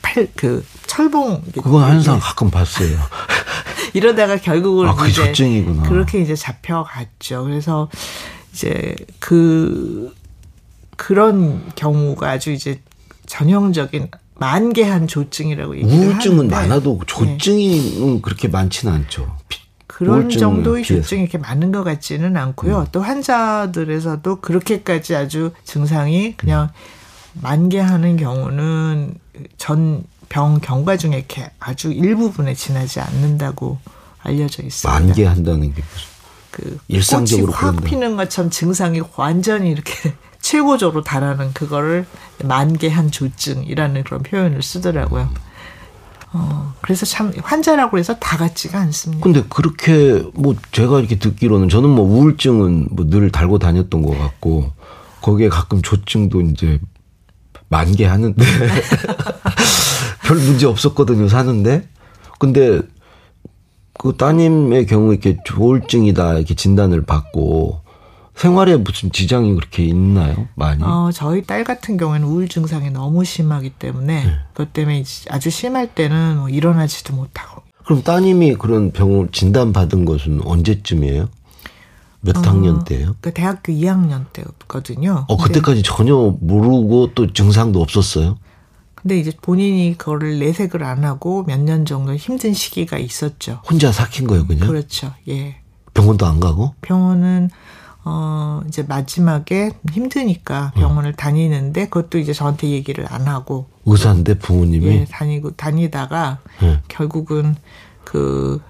팔, 0.00 0.26
그, 0.34 0.64
철봉. 0.86 1.42
그건 1.52 1.82
항상 1.84 2.18
가끔 2.18 2.50
봤어요. 2.50 2.98
이러다가 3.92 4.38
결국은. 4.38 4.88
아, 4.88 4.94
그 4.94 5.06
이제 5.06 5.26
조증이구나. 5.26 5.82
그렇게 5.82 6.20
이제 6.22 6.34
잡혀갔죠. 6.34 7.44
그래서 7.44 7.90
이제 8.52 8.96
그, 9.18 10.14
그런 10.96 11.70
경우가 11.76 12.30
아주 12.30 12.50
이제 12.50 12.80
전형적인 13.26 14.10
만개한 14.36 15.06
조증이라고 15.06 15.76
얘기를 15.76 15.94
우울증은 15.94 16.38
하는데. 16.38 16.54
많아도 16.54 17.00
조증이 17.06 17.78
네. 18.00 18.20
그렇게 18.22 18.48
많지는 18.48 18.94
않죠. 18.94 19.36
그런 19.86 20.28
정도의 20.28 20.82
조증이 20.84 21.22
이렇게 21.22 21.38
많은 21.38 21.72
것 21.72 21.84
같지는 21.84 22.36
않고요. 22.36 22.80
음. 22.80 22.86
또 22.92 23.00
환자들에서도 23.00 24.40
그렇게까지 24.40 25.14
아주 25.16 25.52
증상이 25.64 26.36
그냥 26.36 26.70
만개하는 27.40 28.16
경우는 28.16 29.14
전 29.58 30.04
병 30.28 30.60
경과 30.60 30.96
중에 30.96 31.16
이렇게 31.16 31.50
아주 31.60 31.92
일부분에 31.92 32.54
지나지 32.54 33.00
않는다고 33.00 33.78
알려져 34.22 34.62
있습니다. 34.62 34.98
만개한다는 34.98 35.74
게 35.74 35.82
무슨 35.82 36.08
그 36.50 36.78
일상적으로 36.88 37.52
꽃이 37.52 37.56
확 37.76 37.84
피는 37.84 38.16
것처럼 38.16 38.50
증상이 38.50 39.02
완전히 39.16 39.70
이렇게 39.70 40.14
최고조로 40.40 41.02
달하는 41.02 41.52
그거를 41.52 42.06
만개한 42.42 43.10
조증이라는 43.10 44.04
그런 44.04 44.22
표현을 44.22 44.62
쓰더라고요. 44.62 45.30
어, 46.32 46.74
그래서 46.82 47.06
참 47.06 47.32
환자라고 47.42 47.98
해서 47.98 48.14
다 48.18 48.36
같지가 48.36 48.78
않습니다. 48.80 49.22
근데 49.22 49.44
그렇게 49.48 50.22
뭐 50.34 50.54
제가 50.72 50.98
이렇게 50.98 51.18
듣기로는 51.18 51.68
저는 51.68 51.88
뭐 51.88 52.04
우울증은 52.04 52.88
뭐 52.90 53.06
늘 53.08 53.30
달고 53.30 53.58
다녔던 53.58 54.02
것 54.02 54.18
같고 54.18 54.72
거기에 55.22 55.48
가끔 55.48 55.80
조증도 55.82 56.40
이제 56.42 56.78
만개 57.68 58.04
하는데 58.04 58.44
별 60.24 60.36
문제 60.36 60.66
없었거든요 60.66 61.28
사는데 61.28 61.88
근데 62.38 62.80
그 63.98 64.16
따님의 64.16 64.86
경우 64.86 65.12
이렇게 65.12 65.38
조울증이다 65.44 66.34
이렇게 66.38 66.54
진단을 66.54 67.06
받고 67.06 67.80
생활에 68.36 68.76
무슨 68.76 69.10
지장이 69.10 69.54
그렇게 69.54 69.84
있나요? 69.84 70.46
많이? 70.54 70.82
어, 70.82 71.10
저희 71.12 71.42
딸 71.42 71.64
같은 71.64 71.96
경우에는 71.96 72.26
우울 72.26 72.48
증상이 72.48 72.90
너무 72.90 73.24
심하기 73.24 73.70
때문에 73.70 74.24
네. 74.24 74.30
그것 74.52 74.72
때문에 74.72 75.04
아주 75.30 75.50
심할 75.50 75.94
때는 75.94 76.36
뭐 76.38 76.48
일어나지도 76.48 77.14
못하고. 77.14 77.62
그럼 77.84 78.02
따님이 78.02 78.56
그런 78.56 78.90
병을 78.92 79.28
진단 79.32 79.72
받은 79.72 80.04
것은 80.04 80.42
언제쯤이에요? 80.44 81.28
몇 82.20 82.36
어, 82.36 82.40
학년 82.40 82.84
때예요? 82.84 83.14
그 83.20 83.32
대학교 83.32 83.72
2학년 83.72 84.24
때거든요. 84.32 85.24
어, 85.28 85.36
그때까지 85.36 85.82
전혀 85.82 86.14
모르고 86.40 87.12
또 87.14 87.32
증상도 87.32 87.80
없었어요? 87.80 88.36
근데 88.96 89.18
이제 89.18 89.30
본인이 89.40 89.96
그거를 89.96 90.40
내색을 90.40 90.82
안 90.82 91.04
하고 91.04 91.44
몇 91.44 91.60
년 91.60 91.84
정도 91.86 92.14
힘든 92.16 92.52
시기가 92.52 92.98
있었죠. 92.98 93.60
혼자 93.68 93.92
삭힌 93.92 94.26
거예요, 94.26 94.46
그냥? 94.46 94.66
그렇죠. 94.66 95.12
예. 95.28 95.56
병원도 95.94 96.26
안 96.26 96.40
가고? 96.40 96.74
병원은 96.82 97.50
어, 98.08 98.62
이제 98.68 98.84
마지막에 98.84 99.72
힘드니까 99.92 100.70
병원을 100.76 101.10
어. 101.10 101.14
다니는데 101.16 101.88
그것도 101.88 102.18
이제 102.18 102.32
저한테 102.32 102.70
얘기를 102.70 103.04
안 103.12 103.26
하고. 103.26 103.66
의사인데 103.84 104.38
부모님이? 104.38 104.86
예, 104.86 105.04
다니고, 105.06 105.56
다니다가 105.56 106.38
네. 106.60 106.80
결국은 106.86 107.56
그 108.04 108.62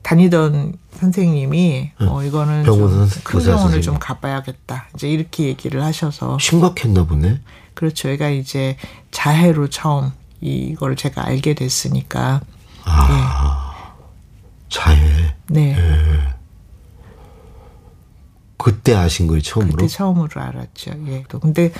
다니던 0.00 0.74
선생님이 0.92 1.90
네. 2.00 2.06
어, 2.06 2.22
이거는 2.22 2.62
병원 2.62 3.06
큰 3.24 3.40
병원을 3.40 3.82
좀 3.82 3.98
가봐야겠다. 3.98 4.88
이제 4.94 5.10
이렇게 5.10 5.44
얘기를 5.44 5.82
하셔서. 5.82 6.38
심각했나 6.38 7.04
보네? 7.04 7.40
그렇죠. 7.74 8.08
얘가 8.08 8.30
이제 8.30 8.78
자해로 9.10 9.68
처음 9.68 10.12
이걸 10.40 10.96
제가 10.96 11.26
알게 11.26 11.52
됐으니까. 11.52 12.40
아. 12.84 13.08
예. 13.10 14.66
자해. 14.70 15.34
네. 15.48 15.76
예. 15.78 16.35
그때 18.66 18.96
아신 18.96 19.28
거예요, 19.28 19.42
처음으로? 19.42 19.76
그때 19.76 19.86
처음으로 19.86 20.28
알았죠. 20.42 20.90
예. 21.06 21.22
또 21.28 21.38
근데 21.38 21.72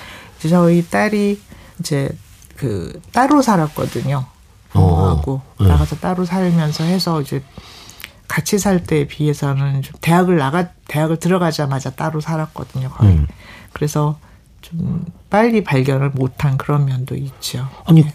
저희 0.48 0.88
딸이 0.88 1.40
이제 1.80 2.16
그 2.54 3.00
따로 3.10 3.42
살았거든요. 3.42 4.24
부모하고 4.70 5.32
어, 5.32 5.64
네. 5.64 5.66
나가서 5.66 5.96
따로 5.96 6.24
살면서 6.24 6.84
해서 6.84 7.20
이제 7.20 7.42
같이 8.28 8.60
살 8.60 8.84
때에 8.84 9.08
비해서는 9.08 9.82
좀 9.82 9.96
대학을 10.00 10.36
나가 10.36 10.68
대학을 10.86 11.18
들어가자마자 11.18 11.90
따로 11.90 12.20
살았거든요. 12.20 12.90
거의. 12.90 13.14
음. 13.14 13.26
그래서 13.72 14.20
좀 14.62 15.04
빨리 15.28 15.64
발견을 15.64 16.10
못한 16.10 16.56
그런 16.56 16.84
면도 16.84 17.16
있죠. 17.16 17.68
아니 17.84 18.04
네. 18.04 18.14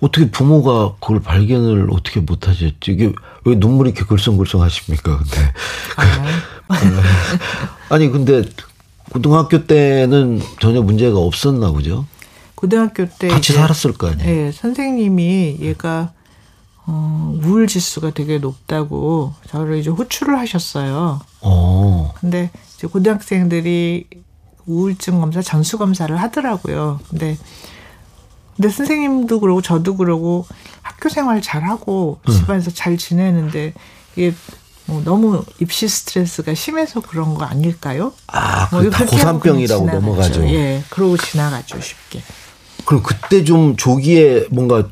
어떻게 0.00 0.28
부모가 0.28 0.94
그걸 0.94 1.20
발견을 1.20 1.90
어떻게 1.92 2.18
못하셨지? 2.18 2.90
이게 2.90 3.12
왜 3.44 3.54
눈물이 3.54 3.90
이렇게 3.90 4.04
글썽글썽 4.04 4.62
하십니까? 4.62 5.18
근데 5.18 5.52
아, 5.96 6.24
아니 7.88 8.10
근데 8.10 8.44
고등학교 9.10 9.66
때는 9.66 10.40
전혀 10.60 10.82
문제가 10.82 11.18
없었나 11.18 11.70
보죠. 11.70 12.06
고등학교 12.54 13.08
때 13.08 13.28
같이 13.28 13.52
살았을 13.52 13.92
거 13.92 14.08
아니에요. 14.08 14.26
네, 14.26 14.52
선생님이 14.52 15.58
얘가 15.60 16.12
어, 16.86 17.38
우울 17.44 17.66
지수가 17.66 18.10
되게 18.10 18.38
높다고 18.38 19.34
저를 19.48 19.78
이제 19.78 19.90
호출을 19.90 20.38
하셨어요. 20.38 21.20
어. 21.42 22.14
근데 22.18 22.50
이제 22.74 22.86
고등학생들이 22.86 24.06
우울증 24.66 25.20
검사 25.20 25.40
전수 25.42 25.78
검사를 25.78 26.14
하더라고요. 26.16 27.00
근데 27.08 27.36
근데 28.56 28.70
선생님도 28.70 29.40
그러고 29.40 29.62
저도 29.62 29.96
그러고 29.96 30.46
학교 30.82 31.08
생활 31.08 31.40
잘하고 31.40 32.20
음. 32.26 32.32
집안에서 32.32 32.72
잘 32.72 32.96
지내는데 32.96 33.72
이게 34.16 34.34
뭐 34.88 35.02
너무 35.04 35.44
입시 35.60 35.86
스트레스가 35.86 36.54
심해서 36.54 37.00
그런 37.00 37.34
거 37.34 37.44
아닐까요? 37.44 38.12
아, 38.26 38.68
뭐 38.72 38.88
다 38.90 39.04
고산병이라고 39.04 39.84
넘어가죠. 39.86 40.42
예, 40.48 40.82
그러고 40.88 41.16
지나가죠 41.18 41.78
쉽게. 41.80 42.22
그럼 42.86 43.02
그때 43.02 43.44
좀 43.44 43.76
조기에 43.76 44.46
뭔가 44.50 44.88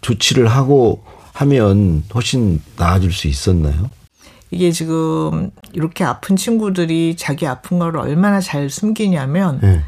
조치를 0.00 0.48
하고 0.48 1.04
하면 1.34 2.02
훨씬 2.14 2.60
나아질 2.76 3.12
수 3.12 3.28
있었나요? 3.28 3.90
이게 4.50 4.72
지금 4.72 5.50
이렇게 5.72 6.02
아픈 6.02 6.34
친구들이 6.34 7.14
자기 7.16 7.46
아픈 7.46 7.78
거를 7.78 8.00
얼마나 8.00 8.40
잘 8.40 8.68
숨기냐면 8.70 9.60
네. 9.62 9.82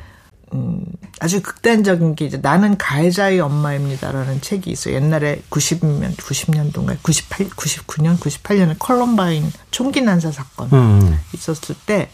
음, 0.52 0.84
아주 1.20 1.42
극단적인 1.42 2.16
게 2.16 2.24
이제 2.24 2.38
나는 2.38 2.76
가해자의 2.76 3.40
엄마입니다라는 3.40 4.40
책이 4.40 4.70
있어요. 4.70 4.94
옛날에 4.96 5.42
90년 5.50 6.16
90년도인가 6.16 6.96
98 7.02 7.48
99년 7.50 8.18
98년에 8.18 8.76
컬럼바인 8.78 9.52
총기 9.70 10.00
난사 10.00 10.32
사건 10.32 10.68
음. 10.72 11.18
있었을 11.32 11.76
때 11.86 12.10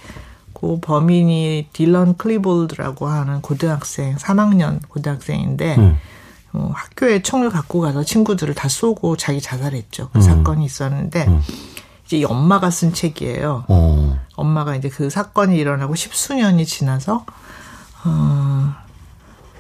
그 0.59 0.81
범인이 0.81 1.69
딜런 1.73 2.16
클리볼드라고 2.16 3.07
하는 3.07 3.43
고등학생 3.43 4.16
3학년 4.16 4.81
고등학생인데 4.88 5.76
음. 5.76 5.99
어, 6.55 6.71
학교에 6.75 7.21
총을 7.21 7.50
갖고 7.50 7.81
가서 7.81 8.02
친구들을 8.02 8.55
다 8.55 8.66
쏘고 8.69 9.19
자기 9.19 9.43
자살했죠. 9.43 10.09
그 10.12 10.19
음. 10.19 10.23
사건이 10.23 10.64
있었는데 10.64 11.26
음. 11.26 11.43
이제 12.07 12.25
엄마가 12.25 12.71
쓴 12.71 12.95
책이에요. 12.95 13.64
어. 13.69 14.19
엄마가 14.35 14.76
이제 14.76 14.88
그 14.88 15.11
사건이 15.11 15.59
일어나고 15.59 15.95
십수년이 15.95 16.64
지나서 16.64 17.26
어, 18.07 18.75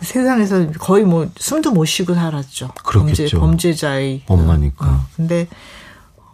세상에서 0.00 0.70
거의 0.72 1.04
뭐 1.04 1.28
숨도 1.36 1.72
못 1.72 1.84
쉬고 1.84 2.14
살았죠. 2.14 2.68
그렇겠죠. 2.84 3.38
범죄, 3.38 3.38
범죄 3.38 3.74
자의 3.74 4.22
엄마니까. 4.26 4.86
어, 4.86 5.06
근데 5.16 5.48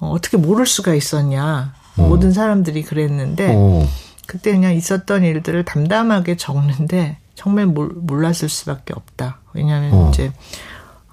어떻게 0.00 0.36
모를 0.36 0.66
수가 0.66 0.94
있었냐. 0.94 1.74
어. 1.96 2.02
모든 2.02 2.32
사람들이 2.32 2.82
그랬는데 2.82 3.52
어. 3.54 3.86
그때 4.26 4.52
그냥 4.52 4.74
있었던 4.74 5.24
일들을 5.24 5.64
담담하게 5.64 6.36
적는데 6.36 7.18
정말 7.34 7.66
몰, 7.66 7.88
몰랐을 7.94 8.48
수밖에 8.48 8.94
없다. 8.94 9.40
왜냐하면 9.52 9.92
어. 9.92 10.10
이제 10.10 10.32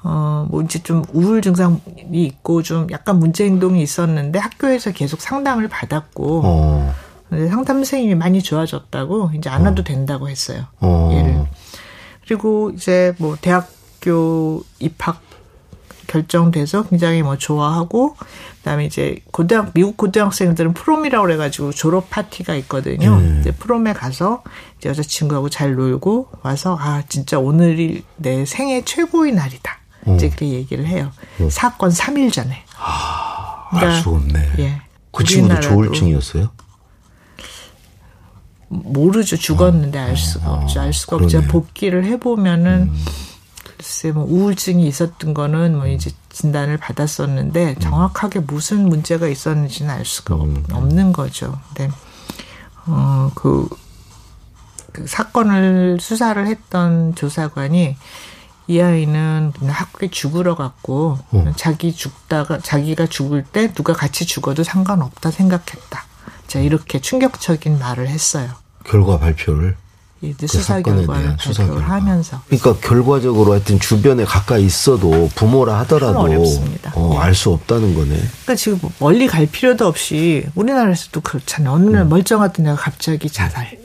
어, 0.03 0.47
뭐 0.49 0.61
이제 0.61 0.79
좀 0.81 1.03
우울 1.11 1.41
증상이 1.41 1.79
있고 2.11 2.63
좀 2.63 2.87
약간 2.91 3.19
문제 3.19 3.45
행동이 3.45 3.81
있었는데 3.81 4.39
학교에서 4.39 4.91
계속 4.91 5.21
상담을 5.21 5.67
받았고 5.67 6.41
어. 6.45 6.95
상담 7.29 7.77
선생님이 7.77 8.15
많이 8.15 8.41
좋아졌다고 8.41 9.31
이제 9.35 9.49
안 9.49 9.65
와도 9.65 9.81
어. 9.81 9.83
된다고 9.83 10.29
했어요. 10.29 10.65
어. 10.79 11.11
얘를. 11.13 11.45
그리고 12.25 12.71
이제 12.71 13.13
뭐 13.17 13.37
대학교 13.39 14.63
입학 14.79 15.21
결정돼서 16.07 16.83
굉장히 16.83 17.21
뭐 17.21 17.37
좋아하고 17.37 18.15
그다음에 18.57 18.85
이제 18.85 19.19
고등학 19.31 19.73
미국 19.73 19.95
고등학생들은 19.95 20.73
프롬이라고 20.73 21.23
그래가지고 21.23 21.71
졸업 21.71 22.09
파티가 22.09 22.55
있거든요. 22.55 23.15
음. 23.15 23.37
이제 23.39 23.51
프롬에 23.51 23.93
가서 23.93 24.43
이제 24.77 24.89
여자친구하고 24.89 25.49
잘 25.49 25.75
놀고 25.75 26.29
와서 26.41 26.77
아 26.79 27.03
진짜 27.07 27.39
오늘이 27.39 28.03
내 28.17 28.45
생애 28.45 28.83
최고의 28.83 29.33
날이다. 29.33 29.79
음. 30.07 30.15
이제 30.15 30.27
그렇게 30.29 30.49
얘기를 30.49 30.87
해요. 30.87 31.11
음. 31.39 31.49
사건 31.49 31.91
3일 31.91 32.33
전에. 32.33 32.63
아, 32.77 33.67
그러니까, 33.69 33.95
알수 33.95 34.09
없네. 34.09 34.51
예. 34.59 34.81
그 35.11 35.23
친구도 35.23 35.59
조울증이었어요? 35.59 36.49
모르죠. 38.69 39.35
죽었는데 39.35 39.99
알 39.99 40.15
수가 40.15 40.47
아, 40.47 40.53
없죠. 40.53 40.79
알 40.79 40.93
수가. 40.93 41.17
없죠. 41.17 41.41
복귀를 41.43 42.05
해보면은 42.05 42.89
음. 42.93 43.05
글쎄 43.63 44.11
뭐 44.11 44.25
우울증이 44.25 44.87
있었던 44.87 45.33
거는 45.33 45.75
뭐 45.75 45.87
이제 45.87 46.11
진단을 46.29 46.77
받았었는데 46.77 47.75
음. 47.77 47.79
정확하게 47.79 48.41
무슨 48.41 48.87
문제가 48.87 49.27
있었는지는 49.27 49.93
알 49.93 50.05
수가 50.05 50.35
음. 50.35 50.63
없는 50.71 51.13
거죠. 51.13 51.59
근데 51.73 51.91
어그 52.85 53.69
그 54.93 55.07
사건을 55.07 55.99
수사를 55.99 56.45
했던 56.47 57.15
조사관이 57.15 57.95
이 58.67 58.79
아이는 58.81 59.51
그냥 59.57 59.73
학교에 59.73 60.09
죽으러 60.09 60.55
갔고 60.55 61.17
어. 61.31 61.53
자기 61.55 61.91
죽다가 61.91 62.59
자기가 62.59 63.07
죽을 63.07 63.43
때 63.43 63.73
누가 63.73 63.93
같이 63.93 64.25
죽어도 64.25 64.63
상관없다 64.63 65.31
생각했다. 65.31 66.08
자 66.49 66.59
이렇게 66.59 66.99
충격적인 66.99 67.77
말을 67.77 68.07
했어요. 68.07 68.49
결과 68.83 69.19
발표를 69.19 69.75
그 70.19 70.47
수사 70.47 70.81
결과를 70.81 71.37
수사 71.39 71.65
결과. 71.65 71.81
하면서. 71.81 72.41
그러니까 72.47 72.75
결과적으로 72.85 73.53
하여튼 73.53 73.79
주변에 73.79 74.25
가까이 74.25 74.65
있어도 74.65 75.29
부모라 75.35 75.77
하더라도. 75.81 76.21
어, 76.21 76.27
네. 76.27 77.17
알수 77.19 77.51
없다는 77.51 77.93
거네. 77.93 78.15
그러니까 78.15 78.55
지금 78.55 78.79
멀리 78.97 79.27
갈 79.27 79.45
필요도 79.45 79.85
없이 79.85 80.45
우리나라에서도 80.55 81.21
그렇잖아요. 81.21 81.71
어느 81.71 81.89
날 81.91 82.01
음. 82.01 82.09
멀쩡하던 82.09 82.65
내가 82.65 82.75
갑자기 82.75 83.29
자살 83.29 83.77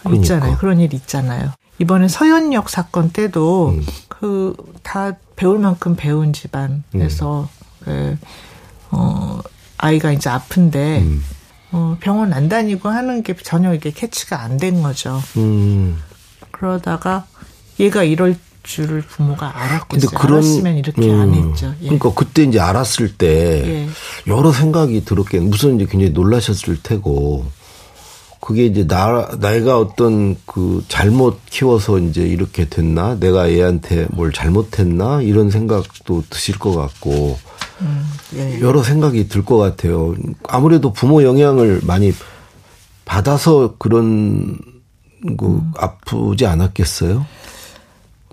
그러니까. 0.00 0.22
있잖아요. 0.22 0.56
그런 0.56 0.80
일 0.80 0.94
있잖아요. 0.94 1.52
이번에 1.78 2.08
서현역 2.08 2.70
사건 2.70 3.10
때도 3.10 3.68
음. 3.68 3.86
그다 4.08 5.12
배울 5.36 5.58
만큼 5.58 5.94
배운 5.94 6.32
집안에서 6.32 7.48
음. 7.86 8.18
그, 8.18 8.18
어, 8.90 9.40
아이가 9.76 10.10
이제 10.10 10.30
아픈데 10.30 11.02
음. 11.02 11.22
어, 11.72 11.96
병원 12.00 12.32
안 12.32 12.48
다니고 12.48 12.88
하는 12.88 13.22
게 13.22 13.34
전혀 13.36 13.74
이게 13.74 13.90
캐치가 13.90 14.40
안 14.42 14.56
된 14.58 14.82
거죠. 14.82 15.22
음. 15.36 15.98
그러다가 16.50 17.26
얘가 17.78 18.02
이럴 18.02 18.36
줄을 18.62 19.02
부모가 19.02 19.56
알았겠어요. 19.56 19.86
근데 19.88 20.06
그런, 20.16 20.32
알았으면 20.38 20.76
이렇게 20.76 21.10
음, 21.10 21.20
안 21.20 21.34
했죠. 21.34 21.74
예. 21.80 21.84
그러니까 21.86 22.12
그때 22.14 22.42
이제 22.42 22.58
알았을 22.58 23.16
때 23.16 23.26
예. 23.66 23.88
여러 24.26 24.52
생각이 24.52 25.04
들었겠. 25.04 25.42
무슨 25.42 25.76
이제 25.76 25.86
굉장히 25.90 26.12
놀라셨을 26.12 26.82
테고 26.82 27.46
그게 28.40 28.66
이제 28.66 28.86
나, 28.86 29.28
내가 29.40 29.78
어떤 29.78 30.36
그 30.46 30.84
잘못 30.88 31.40
키워서 31.46 31.98
이제 31.98 32.22
이렇게 32.22 32.68
됐나? 32.68 33.16
내가 33.18 33.50
얘한테 33.50 34.06
뭘 34.10 34.32
잘못했나? 34.32 35.22
이런 35.22 35.50
생각도 35.50 36.24
드실 36.30 36.58
것 36.58 36.74
같고. 36.74 37.38
음, 37.80 38.04
예. 38.34 38.60
여러 38.60 38.82
생각이 38.82 39.28
들 39.28 39.44
것 39.44 39.56
같아요. 39.58 40.14
아무래도 40.48 40.92
부모 40.92 41.22
영향을 41.22 41.80
많이 41.84 42.12
받아서 43.04 43.76
그런 43.78 44.58
그 45.36 45.46
음. 45.46 45.72
아프지 45.76 46.46
않았겠어요? 46.46 47.24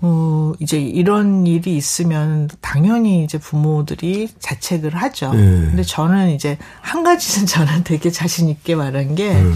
어, 0.02 0.52
이제 0.60 0.78
이런 0.78 1.46
일이 1.46 1.74
있으면 1.76 2.48
당연히 2.60 3.24
이제 3.24 3.38
부모들이 3.38 4.28
자책을 4.38 4.94
하죠. 4.94 5.32
네. 5.32 5.38
근데 5.40 5.82
저는 5.82 6.30
이제 6.30 6.58
한 6.82 7.02
가지는 7.02 7.46
저는 7.48 7.84
되게 7.84 8.10
자신 8.10 8.48
있게 8.50 8.74
말한 8.74 9.14
게 9.14 9.32
네. 9.34 9.52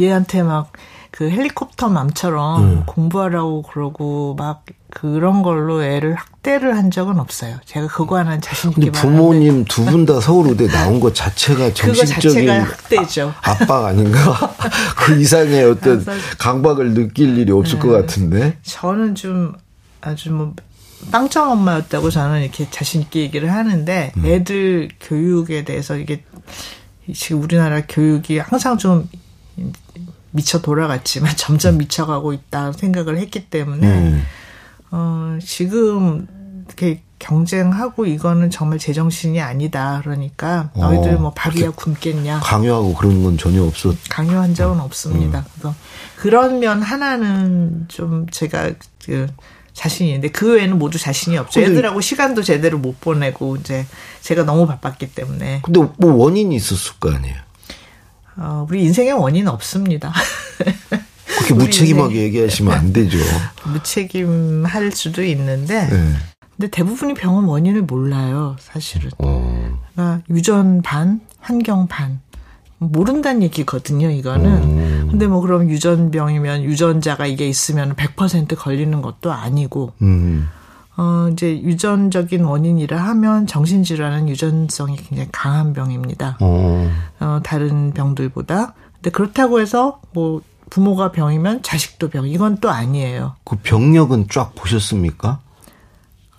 얘한테 0.00 0.42
막 0.42 0.72
그 1.16 1.30
헬리콥터 1.30 1.90
맘처럼 1.90 2.62
음. 2.64 2.82
공부하라고 2.86 3.62
그러고 3.62 4.34
막 4.36 4.64
그런 4.90 5.42
걸로 5.44 5.80
애를 5.84 6.14
학대를 6.14 6.76
한 6.76 6.90
적은 6.90 7.20
없어요. 7.20 7.56
제가 7.66 7.86
그거 7.86 8.18
하나 8.18 8.40
자신 8.40 8.70
있게 8.70 8.90
말하는데 8.90 9.00
부모님 9.16 9.64
두 9.64 9.84
분 9.84 10.06
다 10.06 10.18
서울 10.20 10.48
의대 10.48 10.66
나온 10.66 10.98
것 10.98 11.14
자체가 11.14 11.72
정신적인 11.74 12.50
학대죠. 12.50 13.32
아, 13.42 13.52
압박 13.52 13.84
아닌가? 13.84 14.18
그 14.98 15.20
이상의 15.20 15.62
어떤 15.70 16.04
강박을 16.38 16.94
느낄 16.94 17.38
일이 17.38 17.52
없을 17.52 17.78
네. 17.78 17.86
것 17.86 17.92
같은데. 17.92 18.58
저는 18.62 19.14
좀 19.14 19.52
아주 20.00 20.32
뭐 20.32 20.52
빵점 21.12 21.48
엄마였다고 21.48 22.10
저는 22.10 22.42
이렇게 22.42 22.68
자신 22.70 23.02
있게 23.02 23.20
얘기를 23.20 23.52
하는데 23.52 24.12
음. 24.16 24.26
애들 24.26 24.88
교육에 25.00 25.64
대해서 25.64 25.96
이게 25.96 26.24
지금 27.14 27.40
우리나라 27.42 27.82
교육이 27.88 28.38
항상 28.38 28.78
좀 28.78 29.08
미쳐 30.34 30.60
돌아갔지만 30.60 31.34
점점 31.38 31.78
미쳐가고 31.78 32.32
있다 32.32 32.72
생각을 32.72 33.18
했기 33.18 33.48
때문에 33.48 33.86
음. 33.86 34.24
어 34.90 35.38
지금 35.42 36.26
이렇게 36.66 37.02
경쟁하고 37.20 38.04
이거는 38.04 38.50
정말 38.50 38.78
제정신이 38.78 39.40
아니다. 39.40 40.00
그러니까 40.02 40.70
너희들 40.74 41.14
어, 41.14 41.18
뭐 41.20 41.32
밥이야 41.34 41.70
굶겠냐. 41.70 42.40
강요하고 42.40 42.94
그런 42.94 43.22
건 43.22 43.38
전혀 43.38 43.62
없었. 43.62 43.96
강요한 44.10 44.54
적은 44.54 44.80
없습니다. 44.80 45.38
음. 45.38 45.44
그래서 45.54 45.74
그런 46.16 46.58
면 46.58 46.82
하나는 46.82 47.86
좀 47.88 48.26
제가 48.30 48.72
그 49.06 49.28
자신이 49.72 50.10
있는데 50.10 50.28
그 50.28 50.54
외에는 50.54 50.78
모두 50.78 50.98
자신이 50.98 51.38
없죠. 51.38 51.60
애들하고 51.60 52.00
시간도 52.00 52.42
제대로 52.42 52.78
못 52.78 53.00
보내고 53.00 53.56
이제 53.56 53.86
제가 54.20 54.44
너무 54.44 54.66
바빴기 54.66 55.14
때문에. 55.14 55.62
근데 55.62 55.80
뭐 55.96 56.12
원인이 56.12 56.54
있었을 56.54 56.94
거 57.00 57.12
아니에요. 57.12 57.36
어, 58.36 58.66
우리 58.68 58.82
인생에 58.82 59.12
원인 59.12 59.48
없습니다. 59.48 60.12
그렇게 61.26 61.54
무책임하게 61.54 62.22
얘기하시면 62.22 62.72
안 62.72 62.92
되죠. 62.92 63.18
무책임할 63.66 64.92
수도 64.92 65.22
있는데, 65.24 65.88
네. 65.88 66.12
근데 66.56 66.70
대부분이 66.70 67.14
병원 67.14 67.46
원인을 67.46 67.82
몰라요, 67.82 68.56
사실은. 68.60 69.10
어. 69.18 69.80
그러니까 69.94 70.22
유전 70.30 70.82
반, 70.82 71.20
환경 71.40 71.86
반. 71.88 72.20
모른다는 72.78 73.42
얘기거든요, 73.44 74.10
이거는. 74.10 74.50
음. 74.62 75.08
근데 75.10 75.26
뭐 75.26 75.40
그럼 75.40 75.70
유전병이면 75.70 76.64
유전자가 76.64 77.26
이게 77.26 77.48
있으면 77.48 77.94
100% 77.94 78.56
걸리는 78.56 79.00
것도 79.00 79.32
아니고, 79.32 79.92
음. 80.02 80.48
어, 80.96 81.28
이제 81.32 81.60
유전적인 81.60 82.44
원인이라 82.44 82.96
하면 82.98 83.46
정신질환은 83.46 84.28
유전성이 84.28 84.96
굉장히 84.96 85.28
강한 85.32 85.72
병입니다. 85.72 86.38
어. 86.40 86.90
어, 87.20 87.40
다른 87.42 87.92
병들보다. 87.92 88.74
근데 88.94 89.10
그렇다고 89.10 89.60
해서 89.60 90.00
뭐 90.12 90.40
부모가 90.70 91.12
병이면 91.12 91.62
자식도 91.62 92.10
병. 92.10 92.26
이건 92.28 92.58
또 92.58 92.70
아니에요. 92.70 93.36
그 93.44 93.56
병력은 93.62 94.28
쫙 94.30 94.54
보셨습니까? 94.54 95.40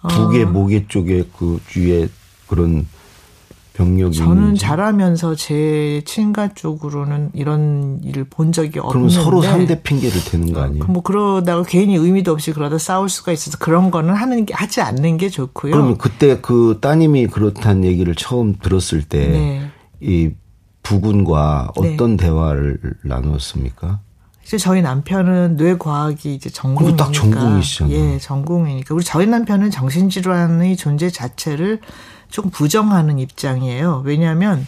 두개 0.09 0.43
어. 0.43 0.47
모개 0.47 0.87
쪽에 0.87 1.27
그 1.37 1.59
뒤에 1.67 2.07
그런 2.47 2.87
병력이 3.75 4.17
저는. 4.17 4.55
자라면서 4.55 5.35
제 5.35 6.01
친가 6.05 6.53
쪽으로는 6.53 7.31
이런 7.33 7.99
일을 8.03 8.23
본 8.23 8.53
적이 8.53 8.79
없는데 8.79 8.93
그럼 8.93 9.09
서로 9.09 9.41
상대 9.41 9.81
핑계를 9.81 10.23
대는 10.23 10.53
거 10.53 10.61
아니에요? 10.61 10.85
뭐 10.85 11.03
그러다가 11.03 11.63
괜히 11.63 11.95
의미도 11.95 12.31
없이 12.31 12.53
그러다 12.53 12.77
싸울 12.77 13.09
수가 13.09 13.33
있어서 13.33 13.57
그런 13.57 13.91
거는 13.91 14.13
하는 14.13 14.45
게 14.45 14.53
하지 14.53 14.79
않는 14.81 15.17
게 15.17 15.27
좋고요. 15.29 15.73
그러면 15.73 15.97
그때 15.97 16.39
그 16.41 16.79
따님이 16.81 17.27
그렇다는 17.27 17.83
얘기를 17.83 18.15
처음 18.15 18.55
들었을 18.55 19.03
때이 19.03 19.69
네. 20.01 20.35
부군과 20.81 21.71
어떤 21.75 22.15
네. 22.15 22.25
대화를 22.25 22.79
나누었습니까? 23.03 23.99
이제 24.45 24.57
저희 24.57 24.81
남편은 24.83 25.55
뇌과학이 25.57 26.33
이제 26.33 26.49
전공이니까. 26.49 27.03
딱 27.03 27.11
전공이시잖아요. 27.11 27.95
예, 27.95 28.19
전공이니까. 28.19 28.93
우리 28.93 29.03
저희 29.03 29.25
남편은 29.25 29.71
정신질환의 29.71 30.77
존재 30.77 31.09
자체를 31.09 31.81
조금 32.29 32.49
부정하는 32.51 33.19
입장이에요. 33.19 34.03
왜냐하면 34.05 34.65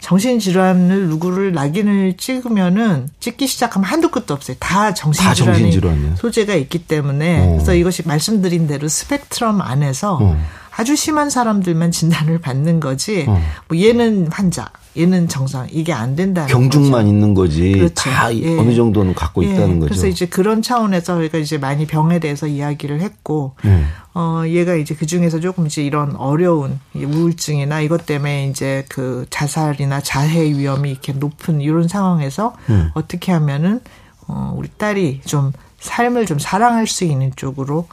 정신질환을 0.00 1.08
누구를 1.08 1.52
낙인을 1.52 2.16
찍으면은 2.18 3.08
찍기 3.20 3.46
시작하면 3.46 3.88
한두 3.88 4.10
끝도 4.10 4.34
없어요. 4.34 4.56
다 4.60 4.92
정신질환이. 4.92 5.70
소재가 6.16 6.54
있기 6.54 6.86
때문에 6.86 7.40
어. 7.40 7.50
그래서 7.52 7.74
이것이 7.74 8.02
말씀드린 8.06 8.66
대로 8.66 8.86
스펙트럼 8.86 9.62
안에서 9.62 10.18
어. 10.20 10.36
아주 10.76 10.94
심한 10.94 11.30
사람들만 11.30 11.90
진단을 11.92 12.38
받는 12.40 12.80
거지. 12.80 13.24
어. 13.26 13.40
뭐 13.68 13.78
얘는 13.80 14.28
환자, 14.30 14.70
얘는 14.96 15.26
정상 15.28 15.66
이게 15.72 15.92
안 15.92 16.14
된다는 16.14 16.48
경중만 16.48 17.02
거죠. 17.02 17.08
있는 17.08 17.34
거지. 17.34 17.72
그렇죠. 17.72 18.10
다 18.10 18.34
예. 18.34 18.56
어느 18.58 18.74
정도는 18.74 19.14
갖고 19.14 19.44
예. 19.44 19.48
있다는 19.48 19.80
거죠. 19.80 19.88
그래서 19.88 20.06
이제 20.06 20.26
그런 20.26 20.62
차원에서 20.62 21.16
저희가 21.16 21.38
이제 21.38 21.58
많이 21.58 21.86
병에 21.86 22.20
대해서 22.20 22.46
이야기를 22.46 23.00
했고, 23.00 23.54
예. 23.64 23.84
어 24.14 24.44
얘가 24.46 24.76
이제 24.76 24.94
그 24.94 25.06
중에서 25.06 25.40
조금 25.40 25.66
이제 25.66 25.82
이런 25.82 26.14
어려운 26.14 26.78
우울증이나 26.94 27.80
이것 27.80 28.06
때문에 28.06 28.48
이제 28.48 28.84
그 28.88 29.26
자살이나 29.30 30.00
자해 30.00 30.44
위험이 30.44 30.92
이렇게 30.92 31.12
높은 31.12 31.60
이런 31.60 31.88
상황에서 31.88 32.54
예. 32.70 32.90
어떻게 32.94 33.32
하면은 33.32 33.80
어 34.28 34.54
우리 34.56 34.68
딸이 34.68 35.22
좀 35.26 35.52
삶을 35.80 36.26
좀 36.26 36.38
사랑할 36.38 36.86
수 36.86 37.04
있는 37.04 37.32
쪽으로 37.34 37.88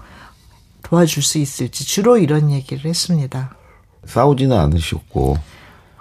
도와줄 0.83 1.23
수 1.23 1.39
있을지 1.39 1.83
주로 1.85 2.17
이런 2.17 2.51
얘기를 2.51 2.85
했습니다. 2.85 3.55
싸우지는 4.05 4.55
않으셨고. 4.57 5.37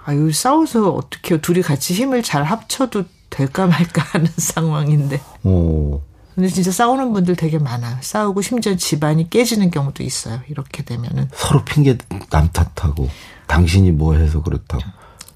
아유 0.03 0.31
싸워서 0.31 0.89
어떻게요? 0.91 1.41
둘이 1.41 1.61
같이 1.61 1.93
힘을 1.93 2.23
잘 2.23 2.43
합쳐도 2.43 3.03
될까 3.29 3.67
말까 3.67 4.01
하는 4.11 4.27
상황인데. 4.35 5.21
오. 5.43 6.01
근데 6.35 6.47
진짜 6.47 6.71
싸우는 6.71 7.11
분들 7.13 7.35
되게 7.35 7.59
많아요. 7.59 7.97
싸우고 8.01 8.41
심지어 8.41 8.75
집안이 8.75 9.29
깨지는 9.29 9.69
경우도 9.69 10.01
있어요. 10.03 10.39
이렇게 10.47 10.83
되면은 10.83 11.29
서로 11.33 11.63
핑계 11.65 11.97
남 12.29 12.49
탓하고 12.51 13.09
당신이 13.47 13.91
뭐 13.91 14.15
해서 14.15 14.41
그렇다고. 14.41 14.81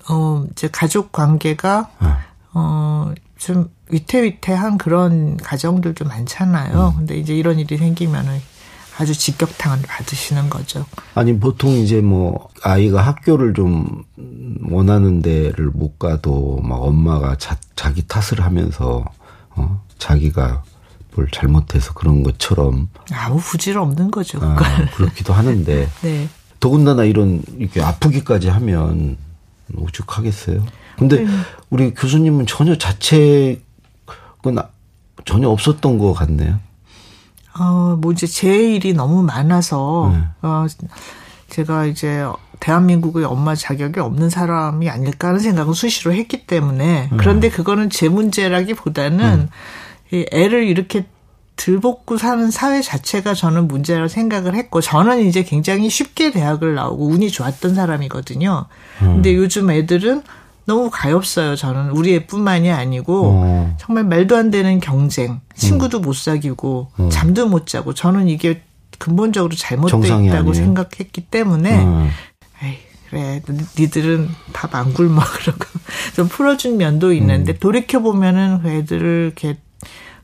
어 0.10 0.46
이제 0.52 0.70
가족 0.72 1.12
관계가 1.12 1.90
네. 2.02 2.08
어좀 2.54 3.70
위태위태한 3.90 4.78
그런 4.78 5.38
가정들도 5.38 6.06
많잖아요. 6.06 6.94
음. 6.94 6.98
근데 7.00 7.18
이제 7.18 7.36
이런 7.36 7.60
일이 7.60 7.78
생기면은 7.78 8.40
아주 8.98 9.14
직격탄을 9.14 9.84
받으시는 9.84 10.50
거죠. 10.50 10.86
아니 11.14 11.38
보통 11.38 11.72
이제 11.72 12.02
뭐 12.02 12.50
아이가 12.64 13.02
학교를 13.02 13.54
좀 13.54 14.04
원하는 14.70 15.22
데를 15.22 15.70
못 15.74 16.00
가도 16.00 16.62
막 16.64 16.76
엄마가 16.76 17.36
자, 17.38 17.58
자기 17.76 18.08
탓을 18.08 18.42
하면서 18.42 19.04
어 19.52 19.82
자기가 19.98 20.64
뭘 21.16 21.28
잘못해서 21.32 21.94
그런 21.94 22.24
것처럼 22.24 22.90
아무 23.12 23.38
부질 23.38 23.78
없는 23.78 24.12
거죠. 24.12 24.40
아, 24.42 24.56
그렇기도 24.96 25.34
하는데 25.34 25.90
네. 26.02 26.30
더군다나 26.60 27.04
이런 27.04 27.42
이렇게 27.58 27.82
아프기까지 27.82 28.50
하면 28.50 29.18
오죽하겠어요. 29.76 30.66
근데 30.98 31.24
네. 31.24 31.28
우리 31.70 31.94
교수님은 31.94 32.46
전혀 32.46 32.78
자책은 32.78 33.60
전혀 35.26 35.50
없었던 35.50 35.98
것 35.98 36.14
같네요. 36.14 36.60
어, 37.58 37.98
뭐 38.00 38.12
이제 38.12 38.28
제 38.28 38.74
일이 38.74 38.94
너무 38.94 39.24
많아서, 39.24 40.12
네. 40.14 40.24
어, 40.42 40.66
제가 41.50 41.86
이제 41.86 42.26
대한민국의 42.60 43.24
엄마 43.26 43.56
자격이 43.56 44.00
없는 44.00 44.30
사람이 44.30 44.90
아닐까 44.90 45.30
하는 45.30 45.40
생각을 45.40 45.74
수시로 45.74 46.14
했기 46.14 46.46
때문에, 46.46 47.10
네. 47.10 47.18
그런데 47.18 47.50
그거는 47.50 47.90
제 47.90 48.10
문제라기 48.10 48.74
보다는, 48.74 49.50
네. 50.12 50.18
이 50.18 50.26
애를 50.32 50.64
이렇게 50.68 51.06
들볶고 51.56 52.18
사는 52.18 52.52
사회 52.52 52.82
자체가 52.82 53.34
저는 53.34 53.70
문제라고 53.70 54.10
생각을 54.10 54.56
했고, 54.56 54.82
저는 54.82 55.26
이제 55.26 55.44
굉장히 55.44 55.90
쉽게 55.90 56.32
대학을 56.32 56.76
나오고 56.76 57.08
운이 57.08 57.32
좋았던 57.32 57.76
사람이거든요. 57.76 58.66
근데 59.00 59.34
음. 59.34 59.36
요즘 59.38 59.72
애들은 59.72 60.24
너무 60.66 60.90
가엾어요. 60.92 61.56
저는 61.56 61.92
우리 61.92 62.16
애뿐만이 62.16 62.72
아니고 62.72 63.22
어. 63.26 63.76
정말 63.80 64.04
말도 64.04 64.36
안 64.36 64.50
되는 64.52 64.80
경쟁, 64.80 65.42
친구도 65.56 66.00
음. 66.00 66.02
못 66.02 66.16
사귀고 66.16 66.92
음. 67.00 67.10
잠도 67.10 67.48
못 67.48 67.68
자고 67.68 67.94
저는 67.94 68.28
이게 68.28 68.62
근본적으로 68.98 69.56
잘못되어 69.56 70.00
있다고 70.00 70.14
아니에요. 70.50 70.54
생각했기 70.54 71.22
때문에 71.22 71.84
음. 71.84 72.10
에이, 72.64 72.78
그래 73.10 73.42
니들은 73.78 74.30
밥 74.54 74.74
안 74.76 74.94
굶어 74.94 75.20
그러고 75.38 75.66
좀 76.16 76.28
풀어준 76.28 76.78
면도 76.78 77.14
있는데 77.14 77.54
음. 77.54 77.58
돌이켜 77.60 78.00
보면은 78.00 78.62
그 78.64 78.70
애들을 78.70 79.26
이렇게 79.26 79.58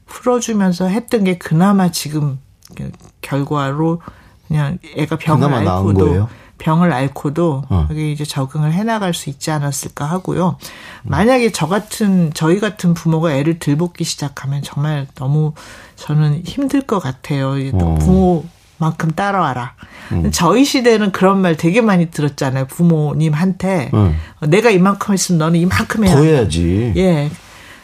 풀어주면서 0.07 0.87
했던 0.87 1.23
게 1.23 1.37
그나마 1.37 1.91
지금 1.91 2.39
그 2.75 2.91
결과로 3.21 4.01
그냥 4.47 4.77
애가 4.97 5.17
병을 5.17 5.53
앓고도 5.53 6.27
병을 6.61 6.93
앓고도 6.93 7.63
어. 7.69 7.87
여기 7.89 8.11
이제 8.11 8.23
적응을 8.23 8.71
해나갈 8.71 9.15
수 9.15 9.31
있지 9.31 9.49
않았을까 9.49 10.05
하고요. 10.05 10.57
만약에 11.01 11.51
저 11.51 11.67
같은 11.67 12.31
저희 12.35 12.59
같은 12.59 12.93
부모가 12.93 13.33
애를 13.33 13.57
들볶기 13.57 14.03
시작하면 14.03 14.61
정말 14.61 15.07
너무 15.15 15.53
저는 15.95 16.43
힘들 16.45 16.81
것 16.81 16.99
같아요. 16.99 17.55
어. 17.73 17.95
부모 17.99 18.45
만큼 18.77 19.11
따라와라. 19.11 19.73
음. 20.11 20.31
저희 20.31 20.63
시대는 20.63 21.11
그런 21.11 21.41
말 21.41 21.57
되게 21.57 21.81
많이 21.81 22.11
들었잖아요. 22.11 22.67
부모님한테 22.67 23.89
음. 23.95 24.15
내가 24.47 24.69
이만큼 24.69 25.13
했으면 25.13 25.39
너는 25.39 25.59
이만큼 25.59 26.05
해야 26.05 26.15
더 26.15 26.23
해야지. 26.23 26.93
예. 26.95 27.31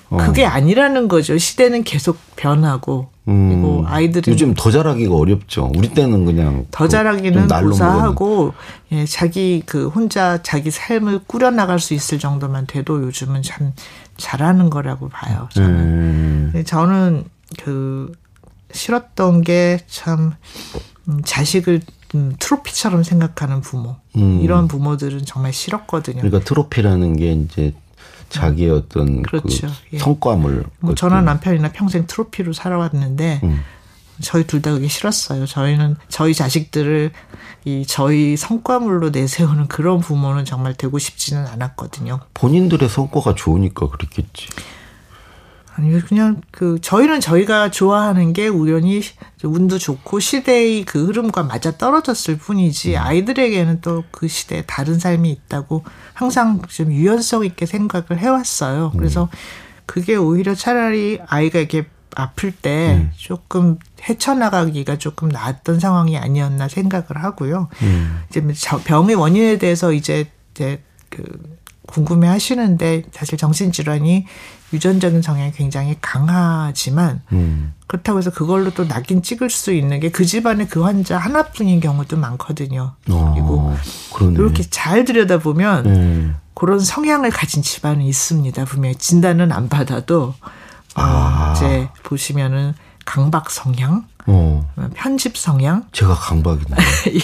어. 0.10 0.18
그게 0.18 0.46
아니라는 0.46 1.08
거죠. 1.08 1.38
시대는 1.38 1.84
계속 1.84 2.18
변하고 2.36 3.10
음, 3.28 3.50
그리고 3.50 3.84
아이들이 3.88 4.32
요즘 4.32 4.54
더 4.54 4.72
잘하기가 4.72 5.14
어렵죠. 5.14 5.72
우리 5.76 5.90
때는 5.90 6.26
그냥 6.26 6.66
더 6.72 6.88
잘하기는 6.88 7.48
고사하고 7.48 8.54
예, 8.94 9.06
자기 9.06 9.62
그 9.66 9.88
혼자 9.90 10.42
자기 10.42 10.72
삶을 10.72 11.22
꾸려 11.28 11.52
나갈 11.52 11.80
수 11.80 11.94
있을 11.94 12.20
정도만 12.20 12.68
돼도 12.68 13.04
요즘은 13.04 13.42
참 13.44 13.74
잘하는 14.16 14.70
거라고 14.70 15.10
봐요. 15.10 15.50
저는 15.52 15.70
음. 16.56 16.64
저는 16.66 17.26
그 17.62 18.14
싫었던 18.72 19.42
게참 19.42 20.34
음, 21.10 21.22
자식을 21.26 21.82
음, 22.16 22.34
트로피처럼 22.40 23.04
생각하는 23.04 23.60
부모 23.60 23.98
음. 24.16 24.40
이런 24.42 24.70
부모들은 24.70 25.26
정말 25.26 25.52
싫었거든요. 25.52 26.22
그러니까 26.22 26.40
트로피라는 26.40 27.18
게 27.18 27.34
이제 27.34 27.74
자기의 28.30 28.70
어떤 28.72 29.22
그 29.24 29.42
그렇죠. 29.42 29.68
그 29.68 29.74
예. 29.94 29.98
성과물. 30.00 30.66
뭐 30.80 30.96
저는 30.96 31.26
남편이나 31.26 31.72
평생 31.72 32.06
트로피로 32.08 32.54
살아왔는데 32.54 33.42
음. 33.44 33.62
저희 34.22 34.48
둘 34.48 34.62
다 34.62 34.72
그게 34.72 34.88
싫었어요. 34.88 35.46
저희는 35.46 35.96
저희 36.10 36.34
자식들을 36.34 37.12
이 37.66 37.86
저희 37.88 38.36
성과물로 38.36 39.12
내세우는 39.12 39.68
그런 39.68 40.00
부모는 40.00 40.44
정말 40.46 40.74
되고 40.74 40.98
싶지는 40.98 41.46
않았거든요. 41.46 42.22
본인들의 42.34 42.90
성과가 42.90 43.36
좋으니까 43.36 43.90
그랬겠지. 43.90 44.48
아니요, 45.78 46.02
그냥 46.08 46.42
그 46.50 46.80
저희는 46.82 47.22
저희가 47.22 47.70
좋아하는 47.70 48.34
게 48.34 48.48
우연히 48.48 49.02
운도 49.44 49.78
좋고 49.78 50.20
시대의 50.20 50.86
그 50.86 51.06
흐름과 51.06 51.44
맞아 51.44 51.78
떨어졌을 51.78 52.38
뿐이지 52.38 52.96
음. 52.96 53.02
아이들에게는 53.02 53.82
또 53.82 54.04
그 54.12 54.28
시대에 54.28 54.64
다른 54.66 54.98
삶이 54.98 55.30
있다고 55.30 55.84
항상 56.14 56.62
좀 56.68 56.92
유연성 56.92 57.46
있게 57.46 57.68
생각을 57.68 58.18
해왔어요. 58.18 58.92
음. 58.96 58.98
그래서 58.98 59.30
그게 59.86 60.16
오히려 60.16 60.56
차라리 60.56 61.20
아이가 61.28 61.60
이렇게 61.60 61.86
아플 62.16 62.52
때 62.52 62.96
음. 62.96 63.12
조금 63.16 63.78
헤쳐나가기가 64.02 64.98
조금 64.98 65.30
나았던 65.30 65.80
상황이 65.80 66.18
아니었나 66.18 66.68
생각을 66.68 67.24
하고요. 67.24 67.70
음. 67.84 68.24
이제 68.30 68.42
뭐 68.42 68.54
병의 68.84 69.16
원인에 69.16 69.60
대해서 69.60 69.94
이제 69.94 70.26
이제 70.56 70.82
그 71.10 71.24
궁금해 71.88 72.28
하시는데 72.28 73.04
사실 73.12 73.38
정신질환이 73.38 74.26
유전적인 74.74 75.22
성향이 75.22 75.54
굉장히 75.54 75.96
강하지만 76.02 77.22
음. 77.32 77.74
그렇다고 77.88 78.20
해서 78.20 78.30
그걸로 78.32 78.70
또 78.72 78.86
낙인 78.88 79.22
찍을 79.24 79.50
수 79.50 79.72
있는 79.72 80.00
게 80.02 80.10
그 80.10 80.26
집안에 80.26 80.66
그 80.68 80.82
환자 80.82 81.18
하나뿐인 81.18 81.80
경우도 81.80 82.18
많거든요. 82.18 82.94
어, 83.10 83.32
그리고 83.34 83.76
그러네. 84.14 84.36
이렇게 84.40 84.64
잘 84.70 85.06
들여다보면 85.06 85.84
네. 85.84 86.32
그런 86.54 86.80
성향을 86.80 87.30
가진 87.30 87.62
집안은 87.62 88.02
있습니다. 88.02 88.66
분명히 88.66 88.96
진단은 88.96 89.52
안 89.52 89.70
받아도 89.70 90.34
어, 90.96 91.02
아. 91.02 91.54
이제 91.56 91.88
보시면은 92.04 92.74
강박 93.06 93.50
성향, 93.52 94.06
어. 94.28 94.68
편집 94.94 95.38
성향. 95.38 95.86
제가 95.92 96.14
강박이네. 96.14 96.76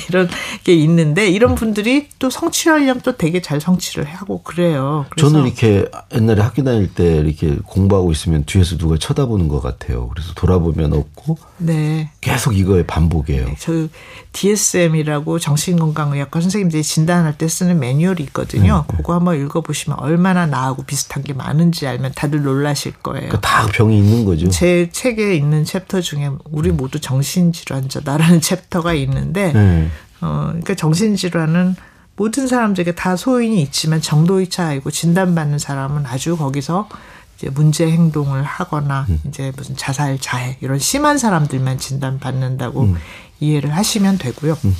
이런 0.09 0.29
게 0.63 0.73
있는데 0.73 1.29
이런 1.29 1.55
분들이 1.55 2.07
또 2.17 2.29
성취하려면 2.29 3.01
또 3.01 3.15
되게 3.17 3.41
잘 3.41 3.61
성취를 3.61 4.05
하고 4.05 4.41
그래요. 4.41 5.05
저는 5.17 5.45
이렇게 5.45 5.85
옛날에 6.13 6.41
학교 6.41 6.63
다닐 6.63 6.93
때 6.93 7.17
이렇게 7.17 7.57
공부하고 7.65 8.11
있으면 8.11 8.45
뒤에서 8.45 8.77
누가 8.77 8.97
쳐다보는 8.97 9.47
것 9.47 9.61
같아요. 9.61 10.07
그래서 10.09 10.33
돌아보면 10.33 10.93
없고 10.93 11.37
네. 11.57 12.09
계속 12.21 12.57
이거의 12.57 12.87
반복이에요. 12.87 13.45
네, 13.45 13.55
저 13.59 13.87
DSM이라고 14.31 15.39
정신건강의학과 15.39 16.41
선생님들이 16.41 16.83
진단할 16.83 17.37
때 17.37 17.47
쓰는 17.47 17.79
매뉴얼이 17.79 18.23
있거든요. 18.23 18.85
네, 18.87 18.93
네. 18.93 18.97
그거 18.97 19.13
한번 19.13 19.39
읽어보시면 19.39 19.99
얼마나 19.99 20.45
나하고 20.45 20.83
비슷한 20.83 21.23
게 21.23 21.33
많은지 21.33 21.85
알면 21.87 22.13
다들 22.15 22.43
놀라실 22.43 22.93
거예요. 23.03 23.27
그러니까 23.29 23.41
다 23.41 23.67
병이 23.67 23.97
있는 23.97 24.25
거죠. 24.25 24.49
제 24.49 24.89
책에 24.91 25.35
있는 25.35 25.65
챕터 25.65 26.01
중에 26.01 26.31
우리 26.45 26.71
모두 26.71 26.92
모두 26.93 26.99
정신질환자다라는 26.99 28.39
챕터가 28.41 28.93
있는데, 28.93 29.51
네. 29.51 29.89
어, 30.21 30.45
그러니까 30.47 30.75
정신질환은 30.75 31.75
모든 32.15 32.47
사람들에게 32.47 32.93
다 32.93 33.15
소인이 33.15 33.59
있지만 33.63 33.99
정도의 33.99 34.49
차이고 34.49 34.91
진단받는 34.91 35.57
사람은 35.57 36.05
아주 36.05 36.37
거기서 36.37 36.87
이제 37.37 37.49
문제 37.49 37.89
행동을 37.89 38.43
하거나 38.43 39.07
음. 39.09 39.19
이제 39.27 39.51
무슨 39.57 39.75
자살 39.75 40.19
자해 40.19 40.57
이런 40.61 40.77
심한 40.77 41.17
사람들만 41.17 41.79
진단받는다고 41.79 42.81
음. 42.81 42.95
이해를 43.39 43.75
하시면 43.75 44.19
되고요. 44.19 44.55
음. 44.63 44.75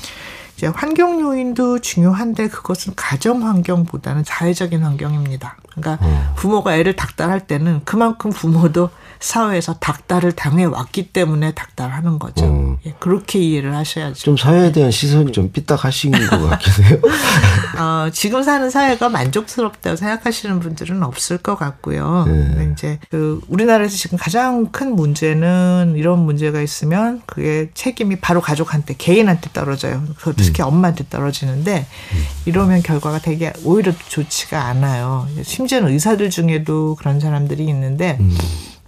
이제 0.56 0.67
환경 0.67 1.19
요인도 1.19 1.80
중요한데 1.80 2.49
그것은 2.49 2.93
가정 2.95 3.47
환경보다는 3.47 4.23
사회적인 4.23 4.84
환경입니다. 4.84 5.58
그러니까 5.75 6.05
어. 6.05 6.33
부모가 6.36 6.75
애를 6.77 6.95
닥달할 6.95 7.41
때는 7.41 7.81
그만큼 7.86 8.31
부모도 8.31 8.89
사회에서 9.23 9.75
닥달을 9.75 10.33
당해 10.33 10.65
왔기 10.65 11.13
때문에 11.13 11.53
닥달하는 11.53 12.19
거죠. 12.19 12.45
어. 12.45 12.77
예, 12.86 12.93
그렇게 12.99 13.39
이해를 13.39 13.73
하셔야죠. 13.73 14.15
좀 14.15 14.36
사회에 14.36 14.73
대한 14.73 14.91
시선이 14.91 15.31
좀 15.31 15.49
삐딱하신 15.53 16.12
것 16.12 16.49
같긴 16.49 16.83
해요. 16.83 16.99
어, 17.79 18.09
지금 18.12 18.43
사는 18.43 18.69
사회가 18.69 19.07
만족스럽다고 19.07 19.95
생각하시는 19.95 20.59
분들은 20.59 21.03
없을 21.03 21.38
것 21.38 21.55
같고요. 21.55 22.25
네. 22.27 22.69
이제 22.73 22.99
그 23.09 23.39
우리나라에서 23.47 23.95
지금 23.95 24.17
가장 24.17 24.67
큰 24.71 24.93
문제는 24.93 25.93
이런 25.95 26.19
문제가 26.19 26.62
있으면 26.62 27.21
그게 27.25 27.69
책임이 27.73 28.17
바로 28.17 28.41
가족한테 28.41 28.95
개인한테 28.97 29.49
떨어져요. 29.53 30.03
특히 30.36 30.62
음. 30.63 30.67
엄마한테 30.67 31.05
떨어지는데 31.09 31.88
음. 32.13 32.25
이러면 32.45 32.83
결과가 32.83 33.19
되게 33.19 33.53
오히려 33.63 33.93
좋지가 34.09 34.65
않아요. 34.65 35.27
심 35.43 35.62
지어는 35.67 35.91
의사들 35.91 36.30
중에도 36.30 36.95
그런 36.95 37.19
사람들이 37.19 37.65
있는데. 37.67 38.17
음. 38.19 38.36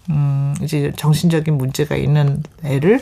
음, 0.09 0.53
이제 0.61 0.91
정신적인 0.95 1.57
문제가 1.57 1.95
있는 1.95 2.43
애를 2.63 3.01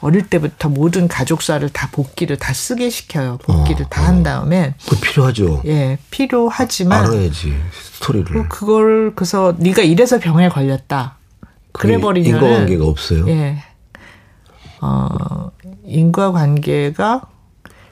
어릴 0.00 0.28
때부터 0.28 0.68
모든 0.68 1.08
가족사를 1.08 1.66
다 1.70 1.88
복귀를 1.90 2.36
다 2.36 2.52
쓰게 2.52 2.90
시켜요. 2.90 3.38
복귀를 3.42 3.86
어, 3.86 3.88
다한 3.88 4.22
다음에. 4.22 4.74
그 4.88 5.00
필요하죠. 5.00 5.62
예, 5.66 5.98
필요하지만. 6.10 7.06
알아야지 7.06 7.56
스토리를. 7.94 8.48
그걸 8.48 9.14
그래서 9.14 9.54
네가 9.58 9.82
이래서 9.82 10.18
병에 10.18 10.48
걸렸다. 10.48 11.16
그래 11.72 11.98
버리면 11.98 12.34
인과관계가 12.34 12.84
없어요. 12.84 13.28
예. 13.28 13.56
어, 14.80 15.50
인과관계가 15.84 17.22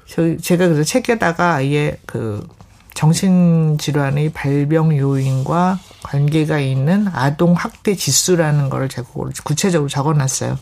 저 0.07 0.37
제가 0.37 0.69
그래서 0.69 0.85
책에다가 0.85 1.55
아예 1.55 1.99
그 2.05 2.47
정신질환의 2.95 4.31
발병 4.31 4.97
요인과 4.97 5.79
관계가 6.03 6.61
있는 6.61 7.09
아동 7.13 7.55
학대 7.55 7.95
지수라는 7.95 8.71
거를 8.71 8.89
제가 8.89 9.09
구체적으로 9.43 9.89
적어놨어요. 9.89 10.59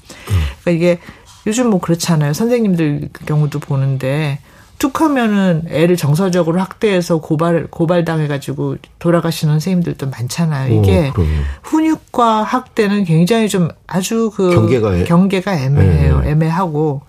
그러니까 0.62 0.70
이게 0.70 0.98
요즘 1.46 1.70
뭐 1.70 1.80
그렇잖아요. 1.80 2.32
선생님들 2.32 3.10
경우도 3.26 3.58
보는데 3.60 4.38
툭 4.78 5.00
하면은 5.00 5.62
애를 5.68 5.96
정서적으로 5.96 6.60
학대해서 6.60 7.18
고발 7.18 7.68
고발당해가지고 7.68 8.78
돌아가시는 8.98 9.54
선생님들도 9.54 10.08
많잖아요. 10.08 10.74
이게 10.74 11.12
오, 11.16 11.22
훈육과 11.62 12.42
학대는 12.42 13.04
굉장히 13.04 13.48
좀 13.48 13.68
아주 13.86 14.32
그 14.34 14.52
경계가 14.52 15.04
경계가 15.04 15.54
애매해요. 15.56 16.20
네. 16.22 16.30
애매하고 16.30 17.02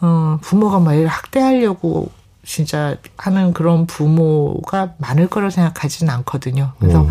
어 0.00 0.38
부모가 0.42 0.80
막 0.80 0.94
애를 0.94 1.06
학대하려고 1.06 2.10
진짜 2.46 2.96
하는 3.18 3.52
그런 3.52 3.86
부모가 3.86 4.94
많을 4.98 5.28
거라 5.28 5.50
생각하지는 5.50 6.12
않거든요. 6.14 6.72
그래서 6.78 7.02
음. 7.02 7.10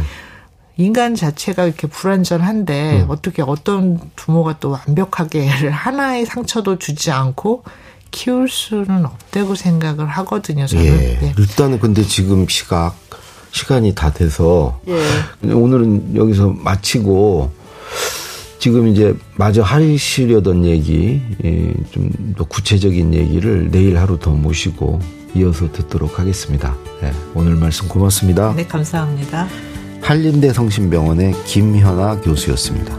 인간 0.78 1.14
자체가 1.14 1.66
이렇게 1.66 1.88
불완전한데 1.88 3.04
음. 3.04 3.06
어떻게 3.10 3.42
어떤 3.42 4.00
부모가 4.16 4.60
또 4.60 4.72
완벽하게 4.72 5.44
애를 5.46 5.72
하나의 5.72 6.26
상처도 6.26 6.80
주지 6.80 7.12
않고 7.12 7.64
키울 8.12 8.48
수는 8.50 9.06
없다고 9.06 9.56
생각을 9.56 10.08
하거든요. 10.08 10.66
저는. 10.66 10.86
예. 10.86 10.90
네. 11.20 11.34
일단은 11.38 11.80
근데 11.80 12.02
지금 12.04 12.48
시각 12.48 12.96
시간이 13.52 13.94
다 13.94 14.12
돼서 14.12 14.80
예. 14.88 15.52
오늘은 15.52 16.16
여기서 16.16 16.50
마치고 16.50 17.52
지금 18.60 18.88
이제 18.88 19.14
마저 19.36 19.62
하시려던 19.62 20.66
얘기 20.66 21.22
예, 21.44 21.74
좀더 21.92 22.46
구체적인 22.46 23.14
얘기를 23.14 23.70
내일 23.70 23.98
하루 23.98 24.18
더 24.18 24.32
모시고 24.32 25.00
이어서 25.36 25.72
듣도록 25.72 26.20
하겠습니다. 26.20 26.76
네, 27.02 27.12
오늘 27.34 27.56
말씀 27.56 27.88
고맙습니다. 27.88 28.54
네, 28.56 28.66
감사합니다. 28.66 29.48
한림대 30.02 30.54
성심병원의 30.54 31.34
김현아 31.46 32.22
교수였습니다. 32.22 32.98